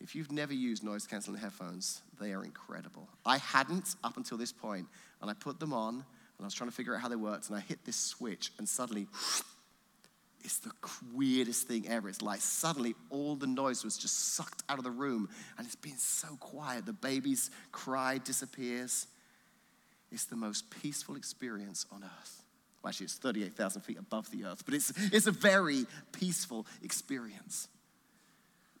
If 0.00 0.14
you've 0.14 0.30
never 0.30 0.54
used 0.54 0.84
noise 0.84 1.04
canceling 1.04 1.40
headphones, 1.40 2.00
they 2.20 2.32
are 2.32 2.44
incredible. 2.44 3.08
I 3.26 3.38
hadn't 3.38 3.96
up 4.04 4.16
until 4.16 4.38
this 4.38 4.52
point, 4.52 4.86
and 5.20 5.28
I 5.28 5.34
put 5.34 5.58
them 5.58 5.72
on, 5.72 6.04
and 6.40 6.46
I 6.46 6.46
was 6.46 6.54
trying 6.54 6.70
to 6.70 6.74
figure 6.74 6.94
out 6.94 7.02
how 7.02 7.08
they 7.08 7.16
worked, 7.16 7.48
and 7.48 7.56
I 7.56 7.60
hit 7.60 7.84
this 7.84 7.96
switch, 7.96 8.50
and 8.56 8.66
suddenly, 8.66 9.06
it's 10.42 10.58
the 10.60 10.72
weirdest 11.12 11.68
thing 11.68 11.86
ever. 11.86 12.08
It's 12.08 12.22
like 12.22 12.40
suddenly 12.40 12.94
all 13.10 13.36
the 13.36 13.46
noise 13.46 13.84
was 13.84 13.98
just 13.98 14.34
sucked 14.34 14.62
out 14.70 14.78
of 14.78 14.84
the 14.84 14.90
room, 14.90 15.28
and 15.58 15.66
it's 15.66 15.76
been 15.76 15.98
so 15.98 16.28
quiet. 16.40 16.86
The 16.86 16.94
baby's 16.94 17.50
cry 17.72 18.16
disappears. 18.16 19.06
It's 20.10 20.24
the 20.24 20.36
most 20.36 20.70
peaceful 20.70 21.16
experience 21.16 21.84
on 21.92 22.04
earth. 22.04 22.42
Well, 22.82 22.88
actually, 22.88 23.04
it's 23.04 23.16
38,000 23.16 23.82
feet 23.82 23.98
above 23.98 24.30
the 24.30 24.46
earth, 24.46 24.62
but 24.64 24.72
it's, 24.72 24.94
it's 25.12 25.26
a 25.26 25.32
very 25.32 25.84
peaceful 26.12 26.66
experience. 26.82 27.68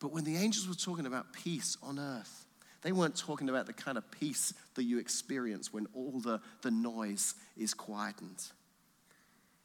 But 0.00 0.12
when 0.12 0.24
the 0.24 0.36
angels 0.36 0.66
were 0.66 0.74
talking 0.74 1.04
about 1.04 1.34
peace 1.34 1.76
on 1.82 1.98
earth, 1.98 2.46
they 2.82 2.92
weren't 2.92 3.16
talking 3.16 3.48
about 3.48 3.66
the 3.66 3.72
kind 3.72 3.98
of 3.98 4.10
peace 4.10 4.54
that 4.74 4.84
you 4.84 4.98
experience 4.98 5.72
when 5.72 5.86
all 5.94 6.20
the, 6.20 6.40
the 6.62 6.70
noise 6.70 7.34
is 7.56 7.74
quietened. 7.74 8.42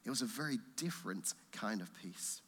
It 0.06 0.10
was 0.10 0.22
a 0.22 0.26
very 0.26 0.60
different 0.76 1.34
kind 1.52 1.82
of 1.82 1.90
peace. 2.02 2.42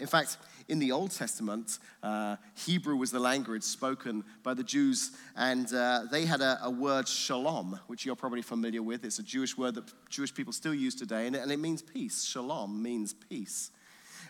In 0.00 0.06
fact, 0.06 0.38
in 0.68 0.78
the 0.78 0.90
Old 0.90 1.12
Testament, 1.12 1.78
uh, 2.02 2.36
Hebrew 2.56 2.96
was 2.96 3.12
the 3.12 3.20
language 3.20 3.62
spoken 3.62 4.24
by 4.42 4.54
the 4.54 4.64
Jews, 4.64 5.12
and 5.36 5.72
uh, 5.72 6.06
they 6.10 6.24
had 6.24 6.40
a, 6.40 6.58
a, 6.64 6.70
word 6.70 7.06
shalom, 7.06 7.78
which 7.86 8.04
you're 8.04 8.16
probably 8.16 8.42
familiar 8.42 8.82
with. 8.82 9.04
It's 9.04 9.20
a 9.20 9.22
Jewish 9.22 9.56
word 9.56 9.76
that 9.76 9.84
Jewish 10.08 10.34
people 10.34 10.52
still 10.52 10.74
use 10.74 10.96
today, 10.96 11.26
and 11.26 11.36
it, 11.36 11.42
and 11.42 11.52
it 11.52 11.58
means 11.58 11.82
peace. 11.82 12.24
Shalom 12.24 12.82
means 12.82 13.12
peace. 13.12 13.70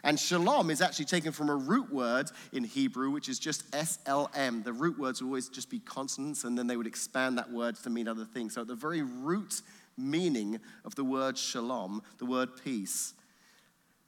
And 0.04 0.18
shalom 0.18 0.70
is 0.70 0.80
actually 0.80 1.04
taken 1.04 1.30
from 1.30 1.48
a 1.48 1.54
root 1.54 1.92
word 1.92 2.28
in 2.52 2.64
Hebrew, 2.64 3.10
which 3.10 3.28
is 3.28 3.38
just 3.38 3.70
SLM. 3.70 4.64
The 4.64 4.72
root 4.72 4.98
words 4.98 5.22
would 5.22 5.28
always 5.28 5.48
just 5.48 5.70
be 5.70 5.78
consonants, 5.78 6.42
and 6.42 6.58
then 6.58 6.66
they 6.66 6.76
would 6.76 6.88
expand 6.88 7.38
that 7.38 7.50
word 7.50 7.76
to 7.76 7.90
mean 7.90 8.08
other 8.08 8.24
things. 8.24 8.54
So, 8.54 8.62
at 8.62 8.66
the 8.66 8.74
very 8.74 9.02
root 9.02 9.62
meaning 9.96 10.58
of 10.84 10.96
the 10.96 11.04
word 11.04 11.38
shalom, 11.38 12.02
the 12.18 12.26
word 12.26 12.48
peace, 12.64 13.14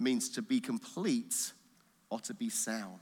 means 0.00 0.28
to 0.30 0.42
be 0.42 0.58
complete 0.58 1.52
or 2.10 2.18
to 2.20 2.34
be 2.34 2.48
sound. 2.48 3.00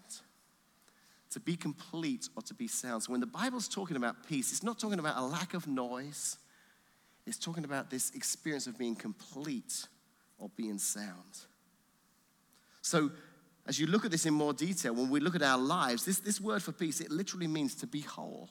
To 1.30 1.40
be 1.40 1.56
complete 1.56 2.28
or 2.36 2.42
to 2.42 2.52
be 2.52 2.68
sound. 2.68 3.04
So, 3.04 3.12
when 3.12 3.20
the 3.20 3.26
Bible's 3.26 3.68
talking 3.68 3.96
about 3.96 4.28
peace, 4.28 4.52
it's 4.52 4.62
not 4.62 4.78
talking 4.78 4.98
about 4.98 5.16
a 5.16 5.24
lack 5.24 5.54
of 5.54 5.66
noise, 5.66 6.36
it's 7.26 7.38
talking 7.38 7.64
about 7.64 7.88
this 7.88 8.10
experience 8.10 8.66
of 8.66 8.76
being 8.76 8.96
complete 8.96 9.86
or 10.38 10.50
being 10.56 10.76
sound. 10.76 11.46
So, 12.92 13.10
as 13.66 13.80
you 13.80 13.86
look 13.86 14.04
at 14.04 14.10
this 14.10 14.26
in 14.26 14.34
more 14.34 14.52
detail, 14.52 14.94
when 14.94 15.08
we 15.08 15.18
look 15.18 15.34
at 15.34 15.40
our 15.40 15.56
lives, 15.56 16.04
this, 16.04 16.18
this 16.18 16.38
word 16.38 16.62
for 16.62 16.72
peace, 16.72 17.00
it 17.00 17.10
literally 17.10 17.46
means 17.46 17.74
to 17.76 17.86
be 17.86 18.02
whole, 18.02 18.50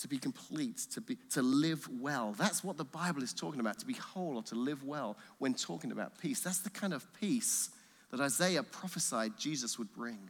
to 0.00 0.08
be 0.08 0.18
complete, 0.18 0.78
to, 0.94 1.00
be, 1.00 1.16
to 1.30 1.40
live 1.40 1.88
well. 2.00 2.34
That's 2.36 2.64
what 2.64 2.78
the 2.78 2.84
Bible 2.84 3.22
is 3.22 3.32
talking 3.32 3.60
about, 3.60 3.78
to 3.78 3.86
be 3.86 3.92
whole 3.92 4.38
or 4.38 4.42
to 4.42 4.56
live 4.56 4.82
well 4.82 5.16
when 5.38 5.54
talking 5.54 5.92
about 5.92 6.18
peace. 6.18 6.40
That's 6.40 6.58
the 6.58 6.70
kind 6.70 6.92
of 6.92 7.06
peace 7.20 7.70
that 8.10 8.18
Isaiah 8.18 8.64
prophesied 8.64 9.38
Jesus 9.38 9.78
would 9.78 9.92
bring. 9.92 10.28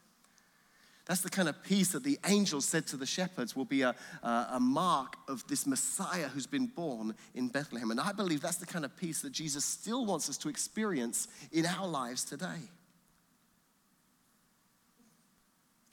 That's 1.11 1.23
the 1.23 1.29
kind 1.29 1.49
of 1.49 1.61
peace 1.65 1.89
that 1.89 2.05
the 2.05 2.21
angels 2.29 2.65
said 2.65 2.87
to 2.87 2.97
the 2.97 3.05
shepherds 3.05 3.57
will 3.57 3.65
be 3.65 3.83
a, 3.83 3.97
a, 4.23 4.47
a, 4.53 4.61
mark 4.61 5.17
of 5.27 5.45
this 5.49 5.67
Messiah 5.67 6.29
who's 6.29 6.47
been 6.47 6.67
born 6.67 7.17
in 7.35 7.49
Bethlehem. 7.49 7.91
And 7.91 7.99
I 7.99 8.13
believe 8.13 8.41
that's 8.41 8.59
the 8.59 8.67
kind 8.67 8.85
of 8.85 8.97
peace 8.97 9.21
that 9.23 9.33
Jesus 9.33 9.65
still 9.65 10.07
wants 10.07 10.31
us 10.31 10.39
to 10.39 10.49
experience 10.49 11.27
in 11.51 11.67
our 11.67 11.89
lives 11.89 12.25
today. 12.25 12.61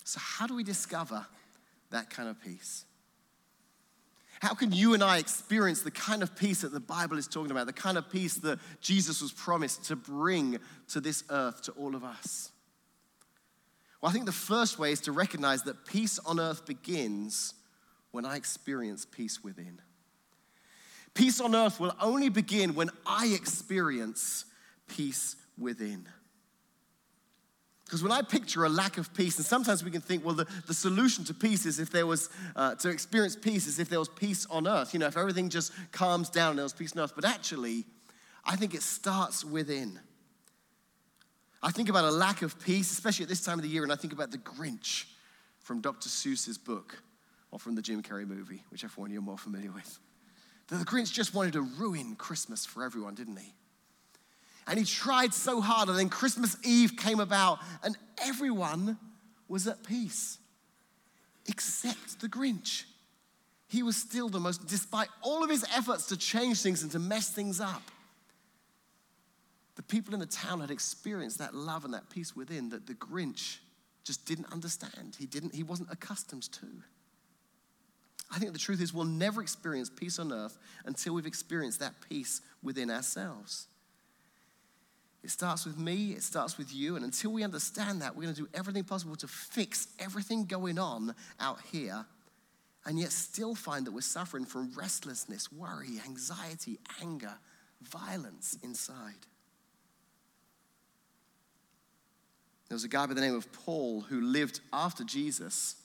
So, 0.04 0.20
how 0.22 0.46
do 0.46 0.56
we 0.56 0.64
discover 0.64 1.26
that 1.90 2.12
kind 2.12 2.30
of 2.30 2.40
peace? 2.40 2.86
How 4.40 4.54
can 4.54 4.72
you 4.72 4.94
and 4.94 5.04
I 5.04 5.18
experience 5.18 5.82
the 5.82 5.90
kind 5.90 6.22
of 6.22 6.36
peace 6.36 6.62
that 6.62 6.74
the 6.74 6.80
Bible 6.80 7.18
is 7.18 7.28
talking 7.28 7.50
about, 7.50 7.66
the 7.66 7.74
kind 7.74 7.98
of 7.98 8.12
peace 8.12 8.36
that 8.36 8.60
Jesus 8.82 9.24
was 9.24 9.32
promised 9.32 9.86
to 9.86 9.96
bring 9.96 10.60
to 10.90 11.02
this 11.02 11.24
earth 11.32 11.64
to 11.64 11.72
all 11.72 11.96
of 11.96 12.04
us? 12.04 12.52
Well, 14.08 14.12
I 14.12 14.14
think 14.14 14.26
the 14.26 14.32
first 14.32 14.80
way 14.80 14.94
is 14.94 15.02
to 15.02 15.12
recognize 15.12 15.64
that 15.64 15.86
peace 15.86 16.18
on 16.20 16.40
earth 16.40 16.66
begins 16.66 17.54
when 18.12 18.24
I 18.24 18.38
experience 18.38 19.06
peace 19.06 19.44
within. 19.44 19.82
Peace 21.14 21.42
on 21.42 21.54
earth 21.54 21.78
will 21.78 21.94
only 22.00 22.30
begin 22.30 22.74
when 22.74 22.90
I 23.06 23.34
experience 23.36 24.46
peace 24.88 25.36
within. 25.58 26.08
Because 27.84 28.02
when 28.02 28.14
I 28.14 28.22
picture 28.22 28.64
a 28.64 28.70
lack 28.70 28.98
of 28.98 29.14
peace, 29.14 29.36
and 29.40 29.46
sometimes 29.46 29.84
we 29.84 29.92
can 29.92 30.00
think, 30.00 30.24
well, 30.24 30.36
the, 30.36 30.48
the 30.68 30.74
solution 30.74 31.26
to 31.26 31.34
peace 31.34 31.66
is 31.66 31.78
if 31.82 31.92
there 31.92 32.08
was, 32.08 32.30
uh, 32.56 32.76
to 32.76 32.90
experience 32.90 33.36
peace 33.36 33.68
is 33.68 33.78
if 33.78 33.90
there 33.90 34.00
was 34.00 34.08
peace 34.08 34.46
on 34.50 34.70
earth. 34.70 34.94
You 34.94 35.02
know, 35.02 35.08
if 35.08 35.18
everything 35.18 35.50
just 35.50 35.74
calms 35.92 36.30
down 36.30 36.52
and 36.52 36.60
there 36.60 36.64
was 36.64 36.72
peace 36.72 36.94
on 36.96 37.04
earth. 37.04 37.12
But 37.14 37.26
actually, 37.26 37.84
I 38.46 38.56
think 38.56 38.74
it 38.74 38.84
starts 38.84 39.44
within. 39.44 40.00
I 41.62 41.72
think 41.72 41.90
about 41.90 42.06
a 42.06 42.12
lack 42.12 42.42
of 42.42 42.60
peace, 42.60 42.92
especially 42.92 43.24
at 43.24 43.30
this 43.30 43.42
time 43.44 43.58
of 43.58 43.64
the 43.64 43.70
year, 43.70 43.84
and 43.84 43.92
I 43.92 43.96
think 43.96 44.14
about 44.14 44.32
the 44.32 44.38
Grinch 44.38 45.06
from 45.60 45.82
Dr. 45.82 46.10
Seuss's 46.10 46.58
book 46.58 47.02
or 47.52 47.60
from 47.60 47.76
the 47.76 47.82
Jim 47.82 48.04
Carrey 48.04 48.28
movie, 48.28 48.64
whichever 48.72 48.94
one 49.02 49.12
you're 49.12 49.22
more 49.22 49.38
familiar 49.38 49.72
with. 49.72 50.00
The 50.68 50.76
Grinch 50.78 51.12
just 51.12 51.34
wanted 51.34 51.54
to 51.54 51.62
ruin 51.62 52.16
Christmas 52.16 52.66
for 52.66 52.84
everyone, 52.84 53.16
didn't 53.16 53.38
he? 53.38 53.54
And 54.68 54.78
he 54.78 54.86
tried 54.86 55.34
so 55.34 55.62
hard, 55.62 55.88
and 55.90 55.98
then 55.98 56.10
Christmas 56.10 56.58
Eve 56.64 56.98
came 56.98 57.20
about, 57.20 57.60
and 57.84 57.98
everyone 58.22 58.98
was 59.48 59.66
at 59.68 59.84
peace 59.84 60.40
except 61.48 62.20
the 62.20 62.28
Grinch. 62.28 62.84
He 63.70 63.82
was 63.82 63.96
still 63.96 64.30
the 64.30 64.40
most, 64.40 64.68
despite 64.68 65.08
all 65.22 65.44
of 65.44 65.50
his 65.50 65.66
efforts 65.76 66.08
to 66.08 66.18
change 66.18 66.62
things 66.62 66.84
and 66.84 66.92
to 66.92 67.00
mess 67.00 67.30
things 67.30 67.60
up. 67.60 67.82
The 69.78 69.84
people 69.84 70.16
in 70.16 70.20
the 70.20 70.26
town 70.26 70.60
had 70.62 70.72
experienced 70.72 71.38
that 71.38 71.54
love 71.54 71.86
and 71.86 71.94
that 71.94 72.10
peace 72.10 72.36
within 72.36 72.70
that 72.70 72.88
the 72.88 72.96
Grinch 72.96 73.60
just 74.04 74.26
didn't 74.26 74.52
understand. 74.52 75.16
He 75.20 75.28
didn't, 75.28 75.54
he 75.54 75.62
wasn't 75.62 75.92
accustomed 75.92 76.52
to. 76.54 76.68
I 78.34 78.40
think 78.40 78.54
the 78.54 78.60
truth 78.60 78.82
is 78.82 78.92
we'll 78.92 79.06
never 79.06 79.40
experience 79.42 79.90
peace 79.90 80.18
on 80.18 80.34
earth 80.34 80.58
until 80.86 81.14
we've 81.14 81.28
experienced 81.28 81.80
that 81.80 81.94
peace 82.10 82.42
within 82.64 82.90
ourselves. 82.90 83.68
It 85.24 85.30
starts 85.30 85.66
with 85.66 85.78
me, 85.78 86.12
it 86.14 86.24
starts 86.24 86.58
with 86.58 86.74
you, 86.74 86.96
and 86.96 87.06
until 87.06 87.32
we 87.32 87.44
understand 87.44 88.02
that, 88.02 88.16
we're 88.16 88.24
going 88.24 88.36
to 88.36 88.42
do 88.42 88.50
everything 88.56 88.84
possible 88.84 89.16
to 89.18 89.28
fix 89.28 89.90
everything 90.00 90.46
going 90.46 90.80
on 90.80 91.14
out 91.40 91.60
here, 91.72 92.04
and 92.86 92.98
yet 92.98 93.12
still 93.12 93.54
find 93.54 93.86
that 93.86 93.92
we're 93.92 94.02
suffering 94.02 94.46
from 94.46 94.72
restlessness, 94.76 95.52
worry, 95.52 96.00
anxiety, 96.06 96.80
anger, 97.02 97.34
violence 97.82 98.58
inside. 98.64 99.28
There 102.70 102.76
was 102.76 102.84
a 102.84 102.90
guy 102.90 103.06
by 103.06 103.14
the 103.14 103.22
name 103.22 103.36
of 103.36 103.52
Paul 103.52 104.02
who 104.02 104.22
lived 104.22 104.60
after 104.72 105.04
Jesus. 105.04 105.76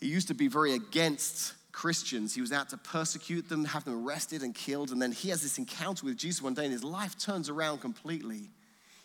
He 0.00 0.08
used 0.08 0.28
to 0.28 0.34
be 0.34 0.48
very 0.48 0.74
against 0.74 1.54
Christians. 1.70 2.34
He 2.34 2.40
was 2.40 2.52
out 2.52 2.68
to 2.70 2.76
persecute 2.76 3.48
them, 3.48 3.64
have 3.64 3.84
them 3.84 4.04
arrested 4.04 4.42
and 4.42 4.54
killed. 4.54 4.90
And 4.90 5.00
then 5.00 5.12
he 5.12 5.30
has 5.30 5.40
this 5.40 5.58
encounter 5.58 6.04
with 6.04 6.16
Jesus 6.16 6.42
one 6.42 6.54
day, 6.54 6.64
and 6.64 6.72
his 6.72 6.84
life 6.84 7.16
turns 7.16 7.48
around 7.48 7.80
completely. 7.80 8.50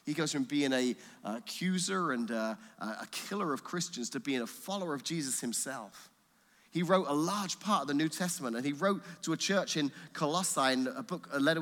He 0.04 0.14
goes 0.14 0.32
from 0.32 0.44
being 0.44 0.74
a 0.74 0.96
accuser 1.24 2.12
and 2.12 2.30
a 2.32 2.58
killer 3.12 3.54
of 3.54 3.64
Christians 3.64 4.10
to 4.12 4.20
being 4.20 4.42
a 4.42 4.48
follower 4.48 4.94
of 4.94 5.04
Jesus 5.04 5.40
himself. 5.40 6.10
He 6.72 6.84
wrote 6.84 7.08
a 7.08 7.14
large 7.14 7.60
part 7.60 7.84
of 7.84 7.88
the 7.88 7.94
New 7.94 8.10
Testament, 8.10 8.56
and 8.56 8.66
he 8.66 8.74
wrote 8.74 9.02
to 9.24 9.34
a 9.34 9.38
church 9.38 9.78
in 9.78 9.92
Colossae 10.14 10.74
in 10.74 10.88
a 10.88 11.02
book, 11.04 11.30
a 11.32 11.40
letter 11.40 11.56